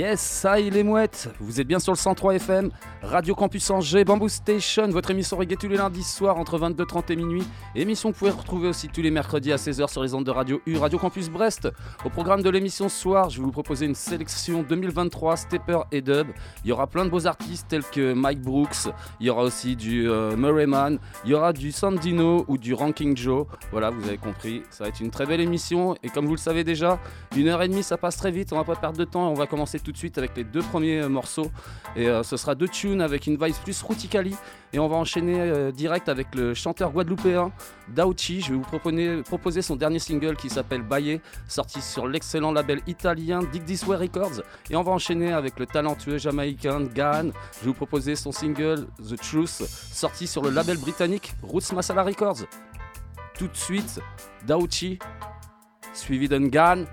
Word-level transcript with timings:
Yes, 0.00 0.18
ça 0.18 0.58
y 0.58 0.68
est 0.68 0.70
les 0.70 0.82
mouettes 0.82 1.28
Vous 1.40 1.60
êtes 1.60 1.66
bien 1.66 1.78
sur 1.78 1.92
le 1.92 1.98
103 1.98 2.36
FM, 2.36 2.70
Radio 3.10 3.34
Campus 3.34 3.68
Angers, 3.70 4.04
Bamboo 4.04 4.28
Station, 4.28 4.88
votre 4.90 5.10
émission 5.10 5.36
reggae 5.36 5.56
tous 5.58 5.66
les 5.66 5.76
lundis 5.76 6.04
soirs 6.04 6.38
entre 6.38 6.60
22h30 6.60 7.12
et 7.12 7.16
minuit. 7.16 7.42
Émission 7.74 8.10
que 8.10 8.14
vous 8.14 8.18
pouvez 8.20 8.30
retrouver 8.30 8.68
aussi 8.68 8.86
tous 8.86 9.02
les 9.02 9.10
mercredis 9.10 9.50
à 9.50 9.56
16h 9.56 9.90
sur 9.90 10.04
les 10.04 10.14
ondes 10.14 10.24
de 10.24 10.30
Radio 10.30 10.62
U, 10.64 10.76
Radio 10.76 10.96
Campus 10.96 11.28
Brest. 11.28 11.68
Au 12.04 12.08
programme 12.08 12.42
de 12.42 12.48
l'émission 12.48 12.88
soir, 12.88 13.28
je 13.28 13.38
vais 13.38 13.44
vous 13.44 13.50
proposer 13.50 13.86
une 13.86 13.96
sélection 13.96 14.62
2023 14.62 15.38
Stepper 15.38 15.80
et 15.90 16.02
Dub. 16.02 16.28
Il 16.62 16.68
y 16.68 16.72
aura 16.72 16.86
plein 16.86 17.04
de 17.04 17.10
beaux 17.10 17.26
artistes 17.26 17.66
tels 17.68 17.82
que 17.82 18.12
Mike 18.12 18.42
Brooks, 18.42 18.86
il 19.18 19.26
y 19.26 19.30
aura 19.30 19.42
aussi 19.42 19.74
du 19.74 20.08
euh, 20.08 20.36
Murray 20.36 20.66
Man, 20.66 21.00
il 21.24 21.32
y 21.32 21.34
aura 21.34 21.52
du 21.52 21.72
Sandino 21.72 22.44
ou 22.46 22.58
du 22.58 22.74
Ranking 22.74 23.16
Joe. 23.16 23.44
Voilà, 23.72 23.90
vous 23.90 24.06
avez 24.06 24.18
compris, 24.18 24.62
ça 24.70 24.84
va 24.84 24.88
être 24.88 25.00
une 25.00 25.10
très 25.10 25.26
belle 25.26 25.40
émission. 25.40 25.96
Et 26.04 26.10
comme 26.10 26.26
vous 26.26 26.34
le 26.34 26.38
savez 26.38 26.62
déjà, 26.62 27.00
une 27.36 27.48
heure 27.48 27.62
et 27.62 27.66
demie 27.66 27.82
ça 27.82 27.96
passe 27.96 28.16
très 28.16 28.30
vite, 28.30 28.52
on 28.52 28.56
va 28.56 28.64
pas 28.64 28.76
perdre 28.76 28.98
de 28.98 29.04
temps 29.04 29.26
et 29.26 29.30
on 29.32 29.34
va 29.34 29.48
commencer 29.48 29.80
tout 29.80 29.90
de 29.90 29.96
suite 29.96 30.16
avec 30.16 30.36
les 30.36 30.44
deux 30.44 30.62
premiers 30.62 31.08
morceaux. 31.08 31.50
Et 31.96 32.08
euh, 32.08 32.22
ce 32.22 32.36
sera 32.36 32.54
deux 32.54 32.68
tunes 32.68 32.99
avec 33.00 33.26
une 33.26 33.36
vibe 33.36 33.54
plus 33.64 33.82
ruticali. 33.82 34.34
Et 34.72 34.78
on 34.78 34.88
va 34.88 34.96
enchaîner 34.96 35.40
euh, 35.40 35.72
direct 35.72 36.08
avec 36.08 36.34
le 36.34 36.54
chanteur 36.54 36.92
guadeloupéen 36.92 37.50
Dauchi. 37.88 38.40
Je 38.40 38.50
vais 38.50 38.56
vous 38.56 38.62
proposer, 38.62 39.22
proposer 39.22 39.62
son 39.62 39.76
dernier 39.76 39.98
single 39.98 40.36
qui 40.36 40.48
s'appelle 40.48 40.82
Baye, 40.82 41.20
sorti 41.48 41.80
sur 41.80 42.06
l'excellent 42.06 42.52
label 42.52 42.80
italien 42.86 43.40
Dig 43.52 43.64
This 43.64 43.86
Way 43.86 43.96
Records. 43.96 44.42
Et 44.70 44.76
on 44.76 44.82
va 44.82 44.92
enchaîner 44.92 45.32
avec 45.32 45.58
le 45.58 45.66
talentueux 45.66 46.18
jamaïcain 46.18 46.84
Gahan. 46.84 47.30
Je 47.58 47.60
vais 47.60 47.66
vous 47.66 47.74
proposer 47.74 48.14
son 48.14 48.32
single 48.32 48.86
The 48.98 49.16
Truth, 49.16 49.62
sorti 49.92 50.26
sur 50.26 50.42
le 50.42 50.50
label 50.50 50.78
britannique 50.78 51.32
Roots 51.42 51.72
Masala 51.74 52.02
Records. 52.02 52.46
Tout 53.34 53.48
de 53.48 53.56
suite, 53.56 54.00
Dauchi, 54.46 54.98
suivi 55.94 56.28
d'un 56.28 56.46
Gahan. 56.46 56.84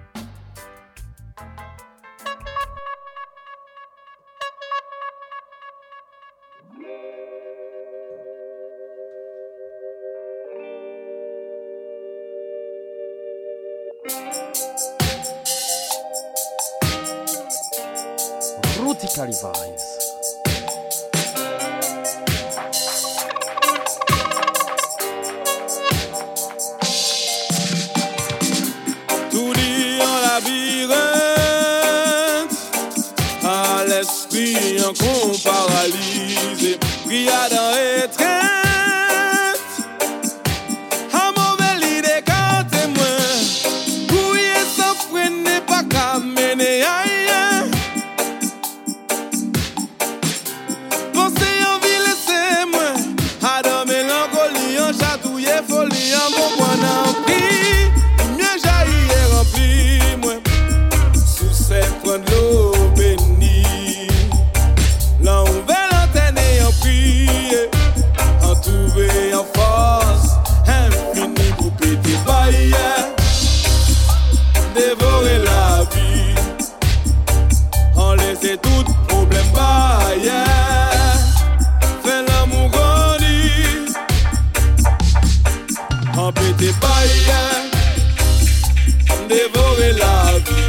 kore 89.77 89.93
la 89.93 90.39
vi 90.45 90.61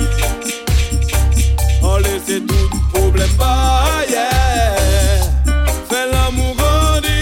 An 1.82 2.02
lese 2.02 2.40
tout 2.46 2.70
problem 2.92 3.30
ba 3.38 4.04
ye 4.12 4.28
Fè 5.88 6.02
l'amou 6.12 6.54
grandi 6.58 7.20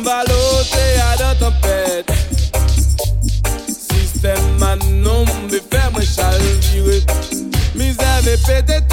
Mbalote 0.00 0.86
a 1.08 1.10
dan 1.20 1.36
tempèd 1.42 2.04
Sistem 3.68 4.42
manon 4.60 5.28
be 5.50 5.60
fè 5.70 5.84
mwen 5.92 6.08
chalvire 6.14 7.02
Mizè 7.76 8.12
ve 8.24 8.36
pèdè 8.48 8.85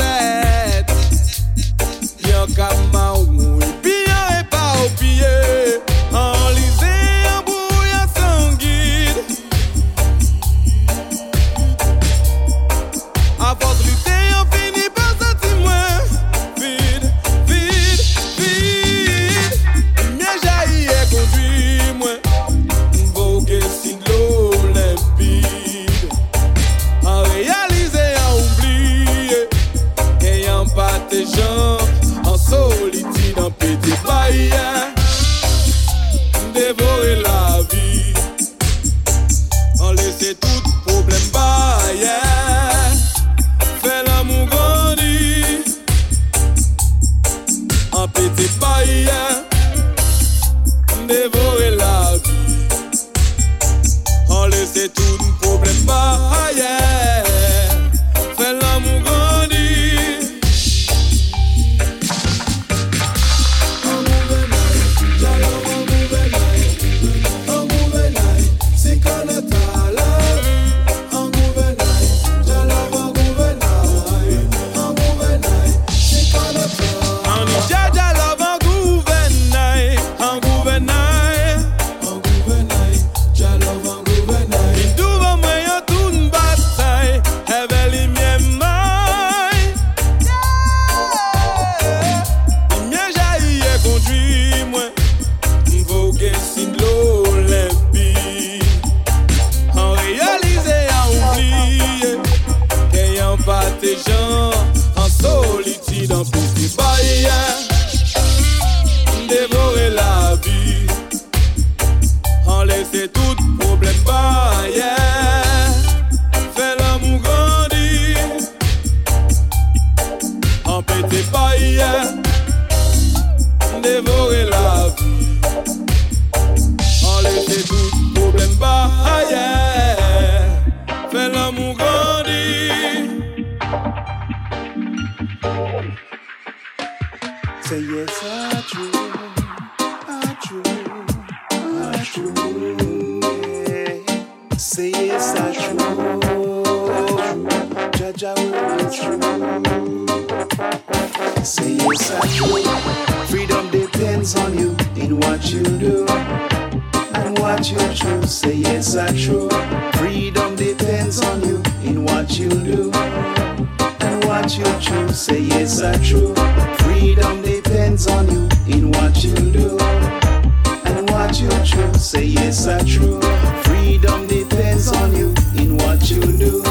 true. 171.65 171.93
Say 171.93 172.25
yes, 172.25 172.67
I 172.67 172.79
true. 172.83 173.21
Freedom 173.63 174.27
depends 174.27 174.91
on 174.91 175.15
you 175.15 175.33
in 175.57 175.77
what 175.77 176.09
you 176.09 176.21
do 176.21 176.63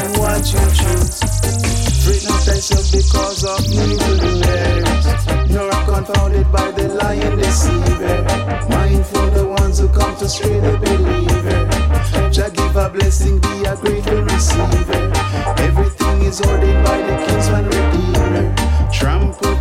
and 0.00 0.10
what 0.18 0.44
you 0.52 0.64
choose. 0.78 1.18
Freedom 2.04 2.38
yourself 2.46 2.86
because 2.92 3.44
of 3.44 3.60
evil 3.72 4.16
behaviors. 4.20 5.50
Nor 5.50 5.70
confounded 5.84 6.50
by 6.52 6.70
the 6.72 6.88
lying 7.00 7.36
deceiver. 7.38 8.22
Mindful 8.68 9.30
the 9.30 9.46
ones 9.46 9.78
who 9.78 9.88
come 9.88 10.16
to 10.16 10.28
stray 10.28 10.60
the 10.60 10.76
believer. 10.78 12.30
Jah 12.30 12.50
give 12.50 12.76
a 12.76 12.88
blessing, 12.90 13.38
be 13.40 13.64
a 13.64 13.76
grateful 13.76 14.22
receiver. 14.22 15.12
Everything 15.58 16.22
is 16.22 16.40
ordered 16.40 16.84
by 16.84 16.98
the 16.98 17.16
King's 17.26 17.48
kingsman 17.48 17.64
redeemer. 17.66 18.54
Trample 18.92 19.53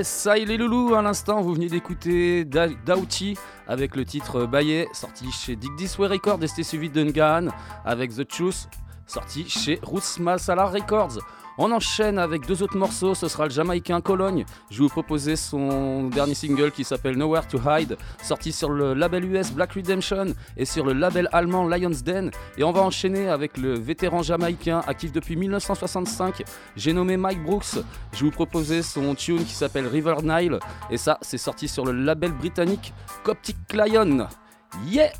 Yes, 0.00 0.26
les 0.46 0.56
loulous, 0.56 0.94
à 0.94 1.02
l'instant 1.02 1.42
vous 1.42 1.52
venez 1.52 1.68
d'écouter 1.68 2.46
da 2.46 2.68
Dauti 2.68 3.36
avec 3.68 3.96
le 3.96 4.06
titre 4.06 4.36
euh, 4.36 4.46
Baillet, 4.46 4.88
sorti 4.94 5.30
chez 5.30 5.56
Dig 5.56 5.76
Disway 5.76 6.08
Records 6.08 6.42
et 6.42 6.46
c'était 6.46 6.62
suivi 6.62 6.88
d'Ungan 6.88 7.50
avec 7.84 8.16
The 8.16 8.22
Choose, 8.26 8.70
sorti 9.06 9.46
chez 9.46 9.78
Roots 9.82 10.18
Masala 10.18 10.64
Records. 10.64 11.18
On 11.62 11.72
enchaîne 11.72 12.18
avec 12.18 12.46
deux 12.46 12.62
autres 12.62 12.78
morceaux, 12.78 13.14
ce 13.14 13.28
sera 13.28 13.44
le 13.44 13.50
Jamaïcain 13.50 14.00
Cologne. 14.00 14.46
Je 14.70 14.78
vais 14.78 14.84
vous 14.84 14.88
proposer 14.88 15.36
son 15.36 16.08
dernier 16.08 16.32
single 16.32 16.70
qui 16.70 16.84
s'appelle 16.84 17.18
Nowhere 17.18 17.46
to 17.46 17.58
Hide, 17.58 17.98
sorti 18.22 18.50
sur 18.50 18.70
le 18.70 18.94
label 18.94 19.26
US 19.26 19.52
Black 19.52 19.72
Redemption 19.72 20.28
et 20.56 20.64
sur 20.64 20.86
le 20.86 20.94
label 20.94 21.28
allemand 21.32 21.68
Lion's 21.68 22.02
Den. 22.02 22.30
Et 22.56 22.64
on 22.64 22.72
va 22.72 22.80
enchaîner 22.80 23.28
avec 23.28 23.58
le 23.58 23.78
vétéran 23.78 24.22
jamaïcain 24.22 24.80
actif 24.86 25.12
depuis 25.12 25.36
1965, 25.36 26.44
j'ai 26.76 26.94
nommé 26.94 27.18
Mike 27.18 27.44
Brooks. 27.44 27.74
Je 28.14 28.20
vais 28.20 28.24
vous 28.24 28.30
proposer 28.30 28.80
son 28.80 29.14
tune 29.14 29.44
qui 29.44 29.52
s'appelle 29.52 29.86
River 29.86 30.16
Nile 30.22 30.60
et 30.90 30.96
ça 30.96 31.18
c'est 31.20 31.36
sorti 31.36 31.68
sur 31.68 31.84
le 31.84 31.92
label 31.92 32.32
britannique 32.32 32.94
Coptic 33.22 33.58
Lion. 33.74 34.28
Yeah 34.86 35.12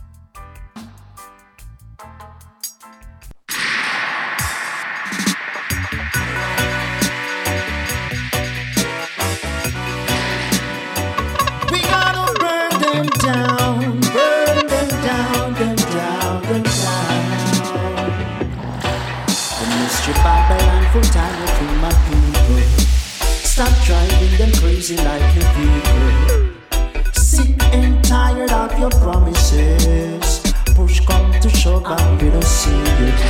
crazy 24.81 24.97
like 25.05 25.35
your 25.35 25.45
people. 25.59 27.13
Sick 27.13 27.63
and 27.75 28.03
tired 28.03 28.51
of 28.51 28.79
your 28.79 28.91
promises. 28.91 30.41
Push 30.75 31.01
come 31.05 31.33
to 31.41 31.51
shove, 31.51 31.85
and 31.85 32.23
we 32.23 32.31
don't 32.31 32.43
see 32.43 32.81
it. 33.07 33.21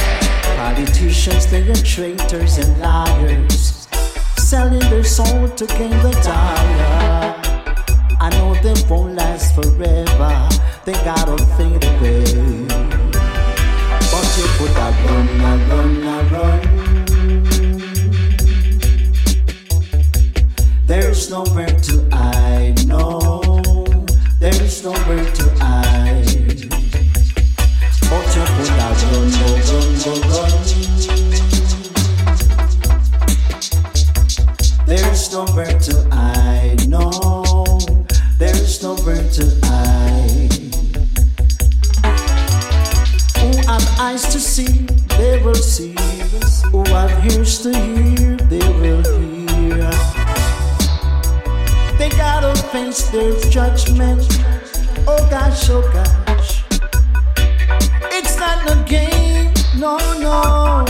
Politicians, 0.57 1.51
they 1.51 1.69
are 1.69 1.83
traitors 1.83 2.59
and 2.59 2.81
liars, 2.81 3.89
selling 4.37 4.87
their 4.91 5.03
soul 5.03 5.49
to 5.49 5.67
gain 5.67 5.97
the 6.07 6.13
dollar. 6.23 7.35
I 8.21 8.31
know 8.37 8.55
they 8.63 8.81
won't 8.89 9.15
last 9.17 9.57
forever. 9.57 10.49
They 10.85 10.93
gotta 11.05 11.37
fade 11.57 11.85
away. 11.85 12.67
But 14.13 14.27
you 14.37 14.47
put 14.59 14.71
a 14.87 14.89
run, 15.05 15.29
a 15.41 15.53
run, 15.69 16.03
a 16.03 16.23
run. 16.31 16.80
There's 21.21 21.33
nowhere 21.33 21.69
to 21.69 22.09
hide, 22.11 22.87
no. 22.89 23.43
There's 24.39 24.83
nowhere 24.83 25.31
to 25.33 25.51
hide. 25.59 26.25
But 28.09 28.25
you 28.35 28.45
put 28.57 28.71
a 28.73 28.89
run, 29.05 29.29
go, 29.37 29.51
run, 29.69 30.21
run. 30.33 30.53
There's 34.87 35.23
nowhere 35.31 35.79
to 35.79 35.95
hide, 36.11 36.89
no. 36.89 37.11
There's 38.39 38.83
nowhere 38.83 39.29
to 39.33 39.45
hide. 39.63 40.57
Who 43.37 43.49
have 43.69 43.87
eyes 44.01 44.23
to 44.33 44.41
see, 44.41 44.87
they 45.19 45.37
will 45.43 45.55
see. 45.55 45.95
Who 46.73 46.83
have 46.95 47.13
ears 47.31 47.59
to 47.65 47.69
hear, 47.75 48.37
they 48.37 48.67
will 48.81 49.03
hear. 49.03 49.20
Gotta 52.21 52.55
face 52.69 53.09
their 53.09 53.33
judgment. 53.49 54.21
Oh 55.09 55.27
gosh, 55.31 55.71
oh 55.71 55.81
gosh. 55.91 56.63
It's 58.13 58.37
not 58.37 58.71
a 58.71 58.77
game, 58.85 59.51
no, 59.79 59.97
no. 60.21 60.85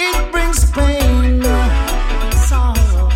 It 0.00 0.32
brings 0.32 0.68
pain, 0.72 1.44
sorrow. 2.48 3.08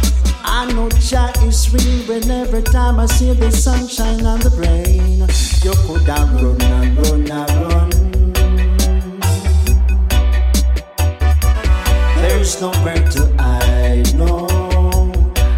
I 0.44 0.70
know 0.72 0.88
Jah 0.90 1.32
is 1.42 1.72
real 1.74 2.06
when 2.06 2.30
every 2.30 2.62
time 2.62 3.00
I 3.00 3.06
see 3.06 3.32
the 3.32 3.50
sunshine 3.50 4.24
on 4.24 4.38
the 4.38 4.50
brain. 4.50 5.26
You 5.64 5.74
could 5.86 6.06
have 6.06 6.32
run 6.40 6.62
and 6.62 6.96
run 6.98 7.28
and 7.28 7.50
run. 7.66 7.90
There's 12.22 12.60
nowhere 12.60 13.02
to 13.14 13.34
hide, 13.36 14.14
no. 14.14 14.46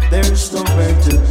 There's 0.09 0.51
nowhere 0.51 1.01
to 1.03 1.24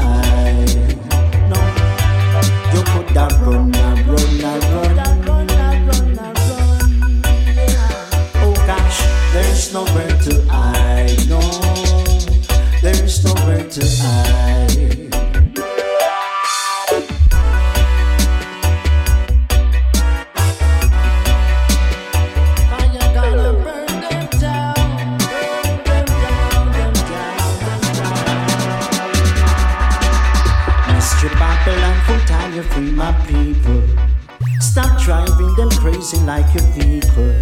like 36.26 36.54
a 36.54 36.62
vehicle. 36.73 37.35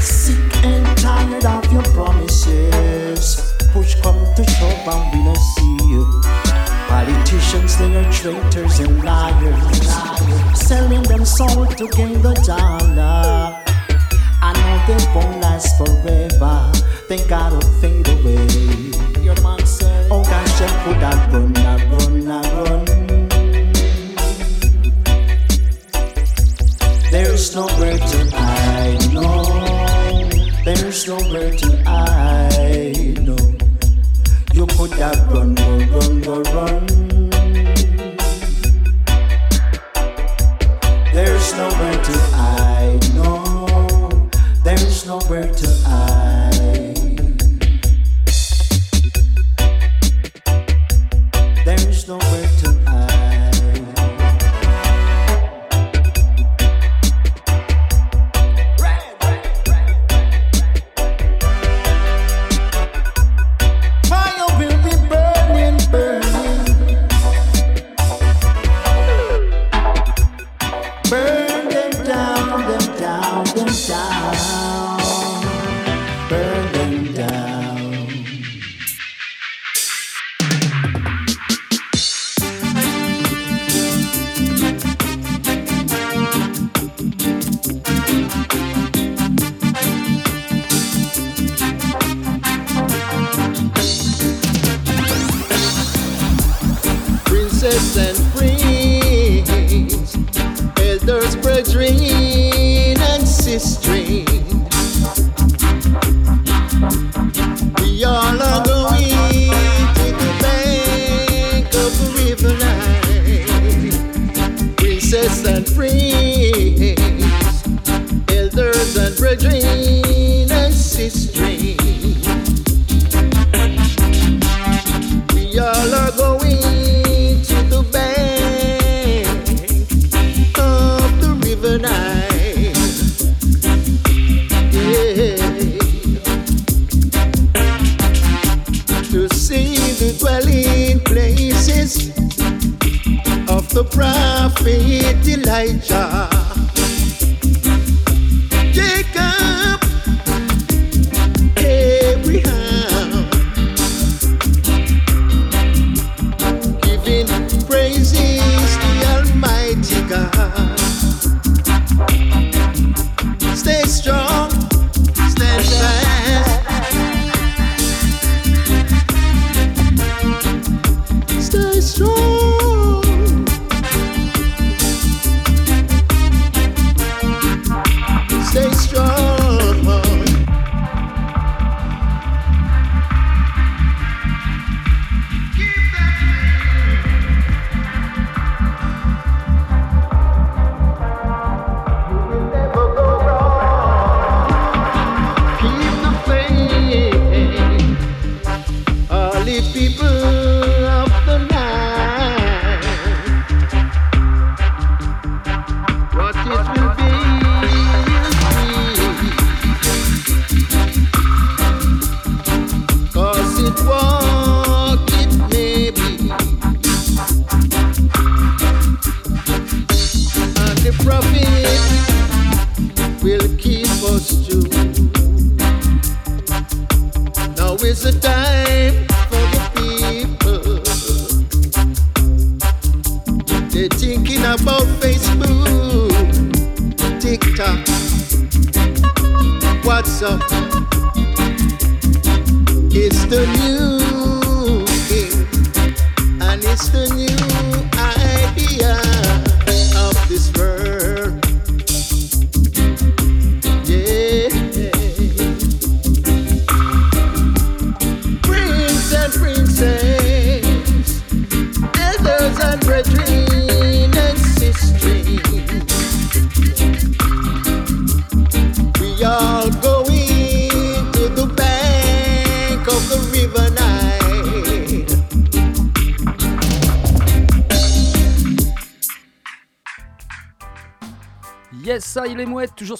Sick 0.00 0.64
and 0.64 0.98
tired 0.98 1.44
of 1.44 1.72
your 1.72 1.82
promises. 1.94 3.52
Push 3.72 4.00
come 4.00 4.34
to 4.34 4.44
shove 4.44 4.88
and 4.88 5.12
we 5.12 5.24
don't 5.24 5.36
see 5.36 5.76
you. 5.88 6.22
Politicians, 6.88 7.76
they 7.78 7.96
are 7.96 8.12
traitors 8.12 8.80
and 8.80 9.04
liars. 9.04 10.58
Selling 10.58 11.02
them 11.02 11.24
soul 11.24 11.66
to 11.66 11.88
gain 11.88 12.20
the 12.22 12.34
dollar. 12.46 13.62
I 14.42 14.52
know 14.56 14.76
they 14.88 15.04
won't 15.14 15.40
last 15.42 15.76
forever. 15.76 16.72
They 17.08 17.18
gotta 17.28 17.60
fade 17.80 18.08
away. 18.08 19.09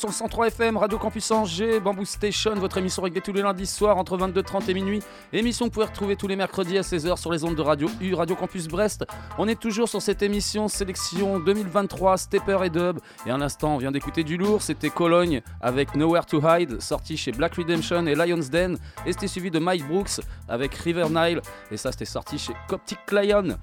Sur 0.01 0.09
le 0.09 0.15
103 0.15 0.47
FM, 0.47 0.79
Radio 0.79 0.97
Campus 0.97 1.31
Angers, 1.31 1.79
Bamboo 1.79 2.07
Station, 2.07 2.55
votre 2.55 2.79
émission 2.79 3.03
réglée 3.03 3.21
tous 3.21 3.35
les 3.35 3.43
lundis 3.43 3.67
soirs 3.67 3.99
entre 3.99 4.17
22h30 4.17 4.71
et 4.71 4.73
minuit. 4.73 5.03
Émission 5.31 5.67
que 5.67 5.69
vous 5.69 5.75
pouvez 5.75 5.85
retrouver 5.85 6.17
tous 6.17 6.27
les 6.27 6.37
mercredis 6.37 6.79
à 6.79 6.81
16h 6.81 7.19
sur 7.19 7.31
les 7.31 7.45
ondes 7.45 7.55
de 7.55 7.61
Radio 7.61 7.87
U, 8.01 8.15
Radio 8.15 8.35
Campus 8.35 8.67
Brest. 8.67 9.05
On 9.37 9.47
est 9.47 9.61
toujours 9.61 9.91
sur 9.91 10.01
cette 10.01 10.23
émission 10.23 10.69
sélection 10.69 11.39
2023, 11.39 12.17
Stepper 12.17 12.61
et 12.65 12.71
Dub. 12.71 12.99
Et 13.27 13.31
un 13.31 13.43
instant, 13.43 13.75
on 13.75 13.77
vient 13.77 13.93
d'écouter 13.93 14.25
du 14.25 14.39
lourd, 14.39 14.63
c'était 14.63 14.89
Cologne 14.89 15.43
avec 15.61 15.95
Nowhere 15.95 16.25
to 16.25 16.41
Hide, 16.41 16.81
sorti 16.81 17.19
chez 17.19 17.33
Black 17.33 17.57
Redemption 17.57 18.07
et 18.07 18.15
Lion's 18.15 18.49
Den. 18.49 18.79
Et 19.05 19.13
c'était 19.13 19.29
suivi 19.29 19.51
de 19.51 19.59
Mike 19.59 19.87
Brooks 19.87 20.23
avec 20.49 20.75
River 20.77 21.09
Nile. 21.11 21.43
Et 21.71 21.77
ça, 21.77 21.93
c'était 21.93 22.07
sorti 22.07 22.39
chez 22.39 22.55
Coptic 22.69 23.01
Lion. 23.13 23.59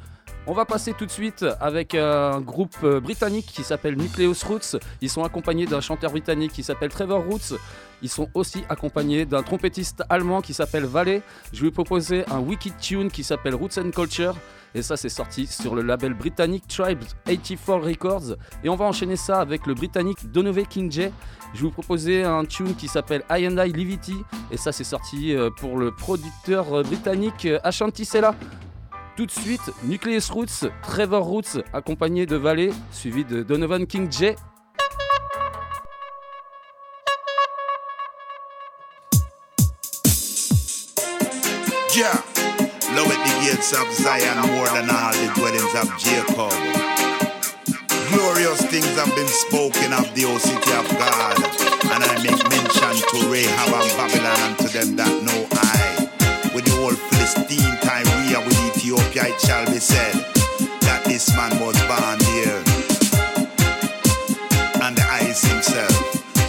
On 0.49 0.53
va 0.53 0.63
passer 0.63 0.93
tout 0.93 1.05
de 1.05 1.11
suite 1.11 1.45
avec 1.59 1.93
un 1.93 2.39
groupe 2.39 2.77
euh, 2.85 3.01
britannique 3.01 3.47
qui 3.47 3.63
s'appelle 3.63 3.97
Nucleus 3.97 4.45
Roots. 4.47 4.77
Ils 5.01 5.09
sont 5.09 5.25
accompagnés 5.25 5.65
d'un 5.65 5.81
chanteur 5.81 6.11
britannique 6.11 6.53
qui 6.53 6.63
s'appelle 6.63 6.89
Trevor 6.89 7.21
Roots. 7.25 7.59
Ils 8.01 8.07
sont 8.07 8.29
aussi 8.33 8.63
accompagnés 8.69 9.25
d'un 9.25 9.43
trompettiste 9.43 10.03
allemand 10.07 10.39
qui 10.39 10.53
s'appelle 10.53 10.85
Valet. 10.85 11.21
Je 11.51 11.59
vais 11.59 11.67
vous 11.67 11.73
proposer 11.73 12.23
un 12.31 12.39
wicked 12.39 12.77
tune 12.77 13.11
qui 13.11 13.25
s'appelle 13.25 13.55
Roots 13.55 13.77
and 13.77 13.91
Culture. 13.91 14.37
Et 14.73 14.81
ça, 14.81 14.95
c'est 14.95 15.09
sorti 15.09 15.47
sur 15.47 15.75
le 15.75 15.81
label 15.81 16.13
britannique 16.13 16.63
Tribes 16.69 17.03
84 17.25 17.85
Records. 17.85 18.37
Et 18.63 18.69
on 18.69 18.77
va 18.77 18.85
enchaîner 18.85 19.17
ça 19.17 19.41
avec 19.41 19.67
le 19.67 19.73
britannique 19.73 20.31
Donovan 20.31 20.65
King 20.65 20.89
J. 20.89 21.09
Je 21.55 21.59
vais 21.59 21.63
vous 21.63 21.71
proposer 21.71 22.23
un 22.23 22.45
tune 22.45 22.73
qui 22.73 22.87
s'appelle 22.87 23.23
I 23.29 23.49
and 23.49 23.61
I 23.61 23.73
Livity. 23.73 24.15
Et 24.51 24.55
ça, 24.55 24.71
c'est 24.71 24.85
sorti 24.85 25.35
euh, 25.35 25.49
pour 25.49 25.77
le 25.77 25.91
producteur 25.91 26.73
euh, 26.73 26.83
britannique 26.83 27.49
Ashanti 27.65 28.05
Sella. 28.05 28.33
Tout 29.17 29.25
de 29.25 29.31
suite, 29.31 29.71
Nucleus 29.83 30.31
Roots, 30.31 30.65
Trevor 30.83 31.23
Roots, 31.23 31.57
accompagné 31.73 32.27
de 32.27 32.35
Valet, 32.35 32.69
suivi 32.91 33.25
de 33.25 33.41
Donovan 33.41 33.87
King 33.87 34.11
J. 34.11 34.35
Jah, 41.91 42.23
love 42.93 43.09
at 43.09 43.25
the 43.25 43.33
gates 43.41 43.73
of 43.73 43.91
Zion 43.91 44.37
more 44.53 44.67
than 44.67 44.87
all 44.87 45.11
the 45.13 45.31
dwellings 45.33 45.73
of 45.73 45.89
Jacob. 45.97 46.53
Glorious 48.11 48.61
things 48.67 48.85
have 48.99 49.15
been 49.15 49.27
spoken 49.27 49.93
of 49.93 50.13
the 50.13 50.25
old 50.25 50.41
city 50.41 50.71
of 50.77 50.87
God, 50.99 51.37
and 51.91 52.03
I 52.03 52.21
make 52.21 52.37
mention 52.51 53.01
to 53.09 53.31
Rahab 53.31 53.81
and 53.81 53.97
Babylon 53.97 54.37
and 54.41 54.57
to 54.59 54.67
them 54.67 54.95
that 54.95 55.23
know 55.23 55.47
I. 55.53 56.53
With 56.53 56.65
the 56.65 56.71
whole 56.71 56.93
Philistine, 56.93 57.77
Tyre, 57.81 58.45
with 58.45 58.66
Ethiopia, 58.87 59.23
it 59.27 59.41
shall 59.41 59.65
be 59.65 59.79
said 59.79 60.13
that 60.79 61.03
this 61.03 61.35
man 61.35 61.51
was 61.59 61.75
born 61.91 62.19
here, 62.31 62.63
and 64.81 64.95
the 64.95 65.05
ice 65.11 65.43
himself 65.43 65.91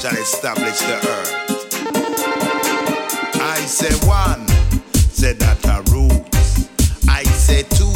shall 0.00 0.14
establish 0.14 0.78
the 0.78 0.94
earth. 0.94 1.32
I 3.42 3.56
say 3.66 3.92
one, 4.06 4.46
say 5.10 5.32
that 5.32 5.58
a 5.66 5.82
roots. 5.90 6.68
I 7.08 7.24
say 7.24 7.62
two, 7.64 7.90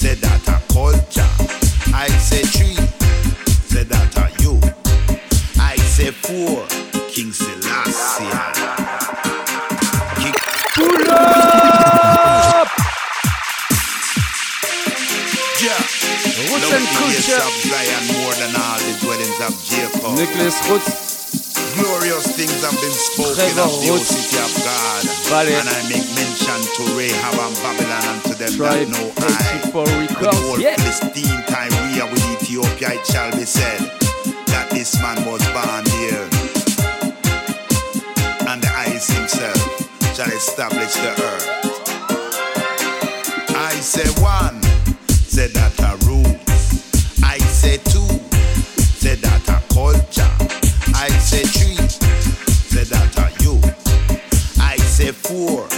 say 0.00 0.14
that 0.14 0.48
a 0.48 0.58
culture. 0.72 1.28
I 1.94 2.08
say 2.08 2.44
three, 2.44 2.80
say 3.68 3.84
that 3.84 4.16
a 4.16 4.32
you. 4.42 4.58
I 5.60 5.76
say 5.76 6.10
four, 6.10 6.64
King 7.10 7.32
Selassie. 7.32 8.32
King 10.22 10.32
dwellings 19.00 19.40
of 19.40 19.52
Jacob. 19.64 20.12
Nucleus 20.18 20.58
Roots, 20.68 21.72
Glorious 21.76 22.26
things 22.36 22.60
have 22.62 22.76
been 22.80 22.92
spoken 22.92 23.34
Trevor 23.34 23.62
of 23.62 23.80
the 23.80 23.88
old 23.90 24.00
Roots. 24.00 24.12
city 24.12 24.36
of 24.36 24.52
God. 24.60 25.02
Valet. 25.32 25.54
And 25.56 25.68
I 25.68 25.80
make 25.88 26.04
mention 26.12 26.60
to 26.76 26.82
Rahab 26.92 27.38
and 27.40 27.56
Babylon 27.64 28.04
and 28.12 28.20
to 28.28 28.34
them 28.36 28.52
Tribe 28.52 28.84
that 28.84 28.92
know 28.92 29.12
I. 29.16 29.60
84 29.64 29.82
With 29.82 29.88
the 29.88 30.14
Records. 30.14 30.38
whole 30.44 30.60
Yeah. 30.60 30.76
Philistine, 30.76 31.42
Tyre, 31.48 32.06
with 32.12 32.24
Ethiopia, 32.36 33.00
it 33.00 33.06
shall 33.06 33.30
be 33.32 33.44
said 33.48 33.80
that 34.52 34.68
this 34.70 35.00
man 35.00 35.24
was 35.24 35.40
born 35.56 35.84
here. 35.96 36.28
And 38.52 38.60
the 38.60 38.72
ice 38.76 39.08
himself 39.08 39.56
shall 40.14 40.28
establish 40.28 40.92
the 41.00 41.12
earth. 41.16 41.48
I 43.56 43.72
say 43.80 44.04
one, 44.20 44.60
say 45.08 45.48
that 45.48 45.72
a 45.80 45.96
say 51.22 51.42
three, 51.44 51.76
say 51.86 52.84
that 52.84 53.16
a 53.16 53.42
you. 53.42 53.60
I 54.60 54.76
say 54.76 55.12
four, 55.12 55.68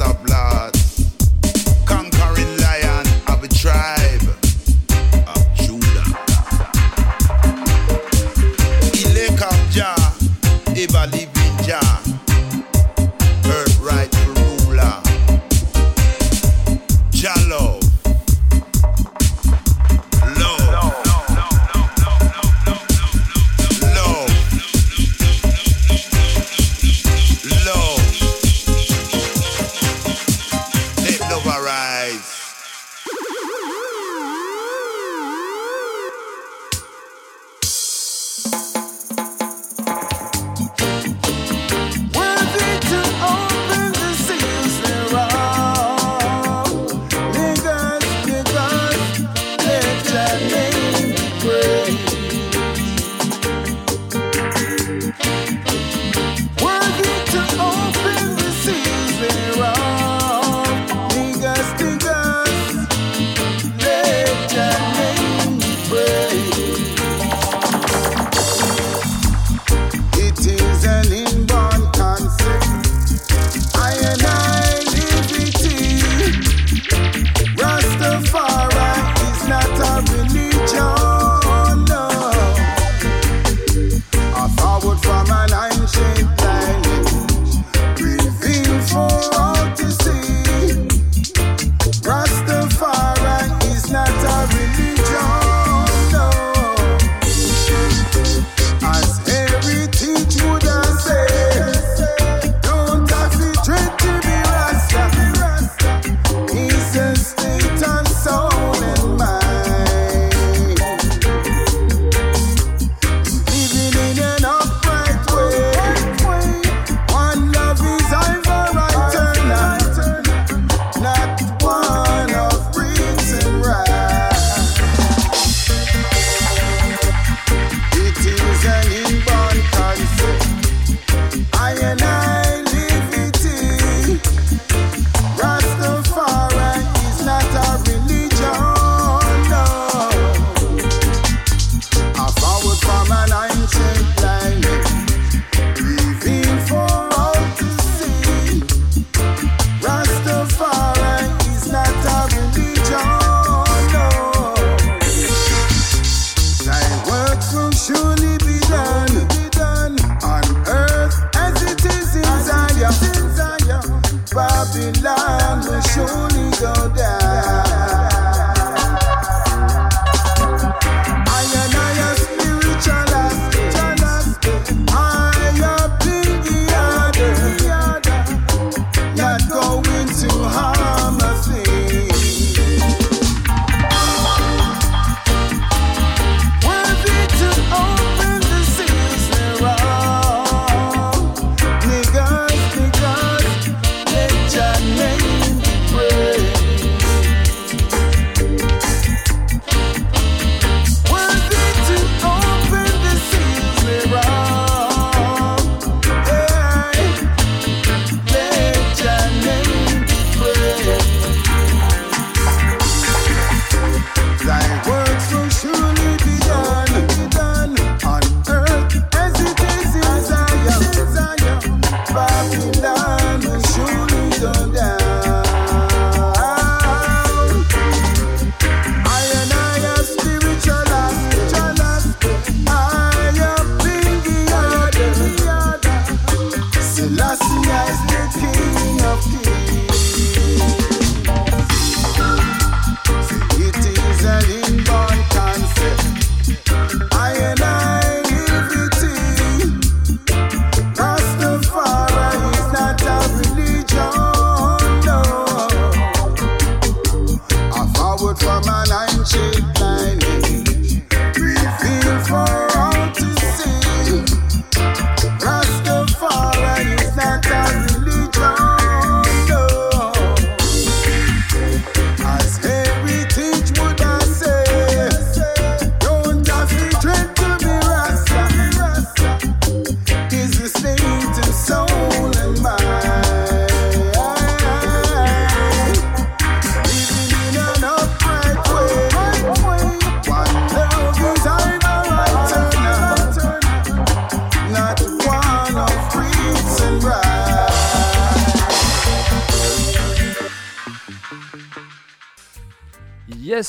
of 0.00 0.22
blood. 0.24 0.77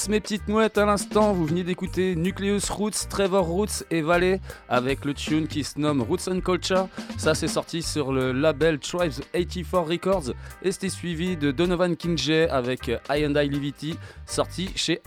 Mes 0.09 0.19
petites 0.19 0.47
mouettes, 0.47 0.77
à 0.79 0.85
l'instant, 0.85 1.33
vous 1.33 1.45
venez 1.45 1.63
d'écouter 1.63 2.15
Nucleus 2.15 2.71
Roots, 2.71 3.07
Trevor 3.09 3.45
Roots 3.45 3.83
et 3.91 4.01
Valley 4.01 4.41
avec 4.67 5.05
le 5.05 5.13
tune 5.13 5.47
qui 5.47 5.63
se 5.63 5.79
nomme 5.79 6.01
Roots 6.01 6.27
and 6.27 6.41
Culture. 6.41 6.87
Ça, 7.17 7.35
c'est 7.35 7.47
sorti 7.47 7.83
sur 7.83 8.11
le 8.11 8.31
label 8.31 8.79
Tribes 8.79 9.21
84 9.33 9.87
Records 9.87 10.33
et 10.63 10.71
c'était 10.71 10.89
suivi 10.89 11.37
de 11.37 11.51
Donovan 11.51 11.95
King 11.95 12.17
J 12.17 12.33
avec 12.49 12.87
I 12.87 13.25
and 13.25 13.39
I 13.39 13.47
Livity, 13.47 13.97
sorti 14.25 14.71
chez 14.75 15.01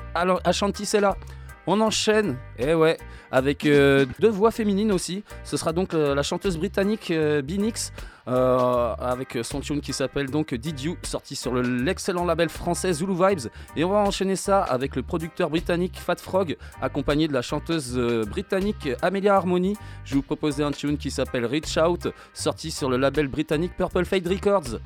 Ashanti 0.44 0.86
Sella. 0.86 1.16
On 1.66 1.80
enchaîne, 1.80 2.38
eh 2.58 2.74
ouais, 2.74 2.98
avec 3.30 3.66
euh, 3.66 4.04
deux 4.18 4.28
voix 4.28 4.50
féminines 4.50 4.90
aussi. 4.90 5.22
Ce 5.44 5.56
sera 5.56 5.72
donc 5.72 5.94
euh, 5.94 6.14
la 6.14 6.24
chanteuse 6.24 6.58
britannique 6.58 7.12
euh, 7.12 7.40
Binix 7.40 7.92
euh, 8.26 8.94
avec 8.98 9.38
son 9.42 9.60
tune 9.60 9.80
qui 9.80 9.92
s'appelle 9.92 10.28
donc 10.28 10.54
Did 10.54 10.80
You, 10.80 10.96
sorti 11.02 11.36
sur 11.36 11.54
l'excellent 11.54 12.24
label 12.24 12.48
français 12.48 12.92
Zulu 12.92 13.14
Vibes. 13.14 13.48
Et 13.76 13.84
on 13.84 13.90
va 13.90 13.98
enchaîner 13.98 14.34
ça 14.34 14.62
avec 14.62 14.96
le 14.96 15.02
producteur 15.02 15.50
britannique 15.50 15.98
Fat 15.98 16.16
Frog, 16.16 16.56
accompagné 16.80 17.28
de 17.28 17.32
la 17.32 17.42
chanteuse 17.42 17.96
britannique 18.28 18.88
Amelia 19.00 19.36
Harmony. 19.36 19.76
Je 20.04 20.14
vais 20.14 20.16
vous 20.16 20.22
proposer 20.22 20.64
un 20.64 20.72
tune 20.72 20.98
qui 20.98 21.12
s'appelle 21.12 21.46
Reach 21.46 21.76
Out, 21.76 22.08
sorti 22.34 22.72
sur 22.72 22.90
le 22.90 22.96
label 22.96 23.28
britannique 23.28 23.76
Purple 23.76 24.04
Fade 24.04 24.26
Records. 24.26 24.80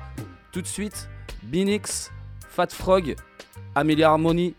Tout 0.51 0.61
de 0.61 0.67
suite, 0.67 1.09
Binix, 1.43 2.11
Fat 2.49 2.67
Frog, 2.71 3.15
Amelia 3.75 4.09
Harmony, 4.09 4.55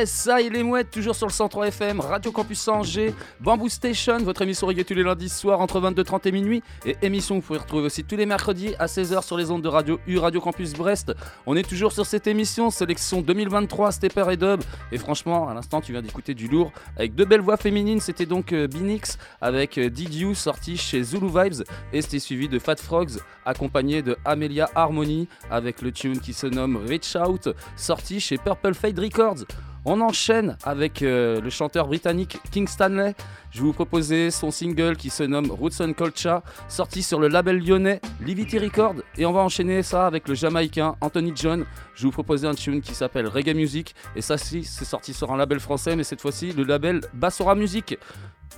Yes, 0.00 0.10
ça, 0.10 0.40
il 0.40 0.56
est 0.56 0.62
mouette, 0.62 0.90
toujours 0.90 1.14
sur 1.14 1.26
le 1.26 1.32
103 1.32 1.66
FM, 1.68 2.00
Radio 2.00 2.32
Campus 2.32 2.68
Angers, 2.68 3.12
Bamboo 3.38 3.68
Station, 3.68 4.16
votre 4.20 4.40
émission 4.40 4.66
reggae 4.66 4.82
tous 4.82 4.94
les 4.94 5.02
lundis 5.02 5.28
soirs 5.28 5.60
entre 5.60 5.78
22h30 5.78 6.26
et 6.26 6.32
minuit. 6.32 6.62
Et 6.86 6.96
émission 7.02 7.34
que 7.34 7.42
vous 7.42 7.46
pouvez 7.48 7.58
retrouver 7.58 7.82
aussi 7.82 8.02
tous 8.02 8.16
les 8.16 8.24
mercredis 8.24 8.74
à 8.78 8.86
16h 8.86 9.22
sur 9.22 9.36
les 9.36 9.50
ondes 9.50 9.60
de 9.60 9.68
Radio 9.68 10.00
U, 10.06 10.16
Radio 10.16 10.40
Campus 10.40 10.72
Brest. 10.72 11.12
On 11.44 11.54
est 11.54 11.68
toujours 11.68 11.92
sur 11.92 12.06
cette 12.06 12.26
émission, 12.26 12.70
sélection 12.70 13.20
2023, 13.20 13.92
Stepper 13.92 14.24
et 14.30 14.38
Dub. 14.38 14.62
Et 14.90 14.96
franchement, 14.96 15.50
à 15.50 15.52
l'instant, 15.52 15.82
tu 15.82 15.92
viens 15.92 16.00
d'écouter 16.00 16.32
du 16.32 16.48
lourd 16.48 16.72
avec 16.96 17.14
deux 17.14 17.26
belles 17.26 17.42
voix 17.42 17.58
féminines. 17.58 18.00
C'était 18.00 18.24
donc 18.24 18.54
euh, 18.54 18.68
Binix 18.68 19.18
avec 19.42 19.76
euh, 19.76 19.90
Did 19.90 20.14
You, 20.14 20.34
sorti 20.34 20.78
chez 20.78 21.02
Zulu 21.02 21.26
Vibes. 21.26 21.62
Et 21.92 22.00
c'était 22.00 22.20
suivi 22.20 22.48
de 22.48 22.58
Fat 22.58 22.76
Frogs, 22.76 23.18
accompagné 23.44 24.00
de 24.00 24.16
Amelia 24.24 24.70
Harmony 24.74 25.28
avec 25.50 25.82
le 25.82 25.92
tune 25.92 26.20
qui 26.20 26.32
se 26.32 26.46
nomme 26.46 26.78
Reach 26.88 27.14
Out, 27.16 27.50
sorti 27.76 28.18
chez 28.18 28.38
Purple 28.38 28.72
Fade 28.72 28.98
Records. 28.98 29.44
On 29.86 30.02
enchaîne 30.02 30.58
avec 30.62 31.00
euh, 31.00 31.40
le 31.40 31.48
chanteur 31.48 31.86
britannique 31.86 32.38
King 32.50 32.68
Stanley. 32.68 33.14
Je 33.50 33.60
vais 33.60 33.64
vous 33.64 33.72
proposer 33.72 34.30
son 34.30 34.50
single 34.50 34.96
qui 34.96 35.08
se 35.08 35.22
nomme 35.22 35.50
Roots 35.50 35.80
and 35.80 35.94
Culture, 35.94 36.42
sorti 36.68 37.02
sur 37.02 37.18
le 37.18 37.28
label 37.28 37.64
lyonnais 37.64 38.00
Livity 38.20 38.58
Records. 38.58 38.96
Et 39.16 39.24
on 39.24 39.32
va 39.32 39.40
enchaîner 39.40 39.82
ça 39.82 40.06
avec 40.06 40.28
le 40.28 40.34
jamaïcain 40.34 40.96
Anthony 41.00 41.32
John. 41.34 41.64
Je 41.94 42.02
vais 42.02 42.06
vous 42.06 42.12
proposer 42.12 42.46
un 42.46 42.54
tune 42.54 42.82
qui 42.82 42.94
s'appelle 42.94 43.26
Reggae 43.26 43.54
Music. 43.54 43.94
Et 44.14 44.20
ça, 44.20 44.36
si, 44.36 44.64
c'est 44.64 44.84
sorti 44.84 45.14
sur 45.14 45.32
un 45.32 45.38
label 45.38 45.60
français, 45.60 45.96
mais 45.96 46.04
cette 46.04 46.20
fois-ci 46.20 46.52
le 46.52 46.64
label 46.64 47.00
Bassora 47.14 47.54
Music. 47.54 47.96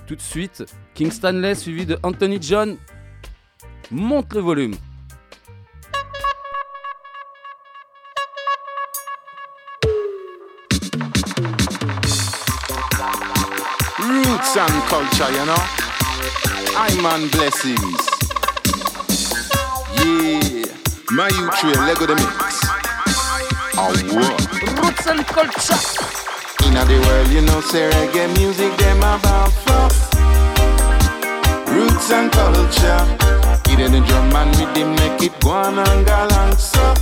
Tout 0.05 0.15
de 0.15 0.21
suite, 0.21 0.65
King 0.93 1.09
Stanley 1.09 1.55
suivi 1.55 1.85
de 1.85 1.97
Anthony 2.03 2.39
John. 2.41 2.75
Monte 3.91 4.33
le 4.33 4.41
volume. 4.41 4.75
Roots 14.53 14.71
and 14.71 14.83
culture, 14.83 15.31
you 15.31 15.45
know. 15.47 15.55
I'm 16.77 17.05
on 17.07 17.27
blessings. 17.29 18.01
Yeah, 19.97 20.69
my 21.09 21.27
youth 21.29 21.57
train, 21.57 21.73
Lego 21.87 22.05
the 22.05 22.13
mix. 22.13 22.61
Oh, 23.73 23.89
what? 24.13 24.37
Roots 24.77 25.07
and 25.07 25.25
Culture. 25.25 25.73
In 26.67 26.75
the 26.75 27.01
world, 27.01 27.29
you 27.29 27.41
know, 27.41 27.61
say 27.61 27.89
reggae 27.89 28.29
music, 28.37 28.77
them 28.77 28.97
about 28.97 29.49
fluff. 29.65 30.13
Roots 31.69 32.11
and 32.11 32.31
culture. 32.31 33.01
Give 33.63 33.79
them 33.79 33.91
the 33.93 34.05
drum 34.05 34.35
and 34.35 34.55
rhythm, 34.57 34.93
make 34.97 35.23
it 35.23 35.39
go 35.41 35.49
on 35.49 35.79
and 35.79 36.05
galang 36.05 36.53
so. 36.59 36.93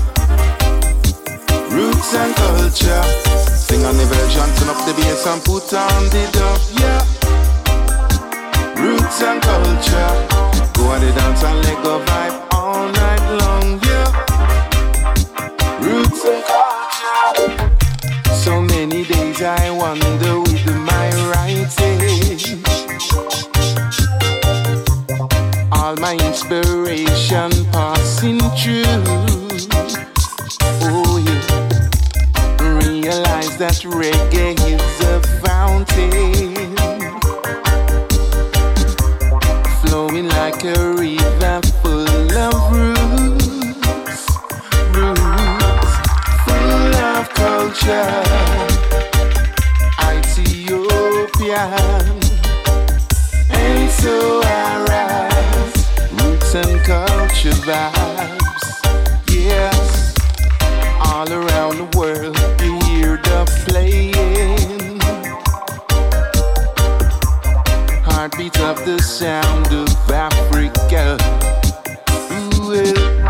Roots 1.76 2.16
and 2.16 2.34
culture. 2.34 3.04
Sing 3.44 3.84
on 3.84 3.98
the 3.98 4.06
version, 4.06 4.48
turn 4.56 4.70
up 4.70 4.86
the 4.88 4.94
bass 4.94 5.28
and 5.28 5.44
put 5.44 5.74
on 5.74 6.04
the 6.12 6.30
dub, 6.32 6.62
yeah 6.80 7.21
roots 8.82 9.22
and 9.22 9.42
culture. 9.42 10.12
Go 10.74 10.84
on 10.94 11.00
the 11.02 11.12
dance 11.16 11.44
and 11.44 11.58
let 11.66 11.84
go 11.84 12.00
vibe 12.06 12.36
all 12.54 12.88
night 13.02 13.24
long, 13.42 13.68
yeah. 13.88 14.10
Roots 15.86 16.26
and 16.26 16.44
culture. 16.50 17.70
So 18.34 18.62
many 18.62 19.04
days 19.06 19.42
I 19.42 19.70
wonder 19.70 20.40
with 20.40 20.66
my 20.92 21.08
writing. 21.30 22.00
All 25.72 25.96
my 25.98 26.16
inspiration 26.30 27.52
passing 27.72 28.40
through. 28.60 29.04
Oh 30.84 31.18
yeah. 31.28 31.44
Realize 32.60 33.58
that 33.58 33.78
reggae 33.86 34.56
is 34.76 35.00
a 35.06 35.22
fountain. 35.44 36.71
Ethiopian. 50.00 51.72
And 53.50 53.90
so 53.92 54.42
roots 56.20 56.56
and 56.56 56.80
culture 56.86 57.58
vibes. 57.68 58.66
Yes, 59.30 60.16
all 61.06 61.32
around 61.32 61.78
the 61.78 61.90
world 61.98 62.38
you 62.62 62.80
hear 62.88 63.18
the 63.18 63.46
playing. 63.66 65.00
Heartbeat 68.06 68.60
of 68.60 68.86
the 68.86 69.00
sound 69.00 69.68
of 69.68 70.12
Africa. 70.12 71.18
Eh. 72.74 73.22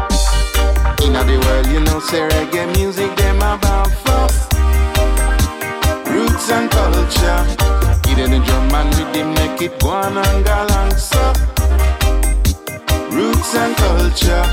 The 1.22 1.38
world, 1.46 1.68
you 1.68 1.80
know, 1.82 2.00
say 2.00 2.20
reggae 2.28 2.66
music, 2.76 3.16
them 3.16 3.38
about 3.38 3.92
for 4.04 4.51
and 8.82 8.98
rhythm, 8.98 9.34
make 9.36 9.62
it 9.62 9.80
go 9.80 9.92
and 10.02 10.46
go 10.46 10.54
along 10.66 10.92
so. 10.96 11.22
Roots 13.16 13.54
and 13.56 13.76
culture. 13.78 14.46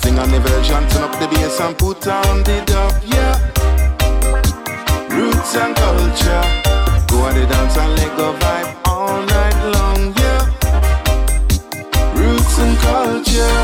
Sing 0.00 0.18
on 0.18 0.30
the 0.30 0.40
version, 0.40 0.82
turn 0.90 1.02
up 1.04 1.18
the 1.18 1.28
bass 1.32 1.60
and 1.60 1.76
put 1.76 2.06
on 2.06 2.42
the 2.44 2.62
dub, 2.70 2.94
yeah. 3.14 3.34
Roots 5.14 5.56
and 5.56 5.74
culture. 5.76 6.44
Go 7.08 7.16
on 7.26 7.34
the 7.34 7.46
dance 7.46 7.76
and 7.76 7.92
let 7.98 8.16
go 8.16 8.32
vibe 8.42 8.70
all 8.86 9.20
night 9.34 9.58
long, 9.76 10.02
yeah. 10.22 10.42
Roots 12.18 12.58
and 12.64 12.76
culture. 12.88 13.58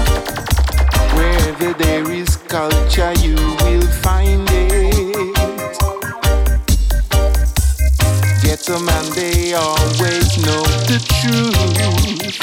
Wherever 1.16 1.72
there 1.82 2.10
is 2.10 2.36
culture, 2.36 3.12
you 3.24 3.36
will 3.62 3.86
find 4.02 4.48
it. 4.50 4.99
A 8.68 8.78
man, 8.78 9.04
they 9.16 9.54
always 9.54 10.36
know 10.44 10.62
the 10.86 10.98
truth. 11.18 12.38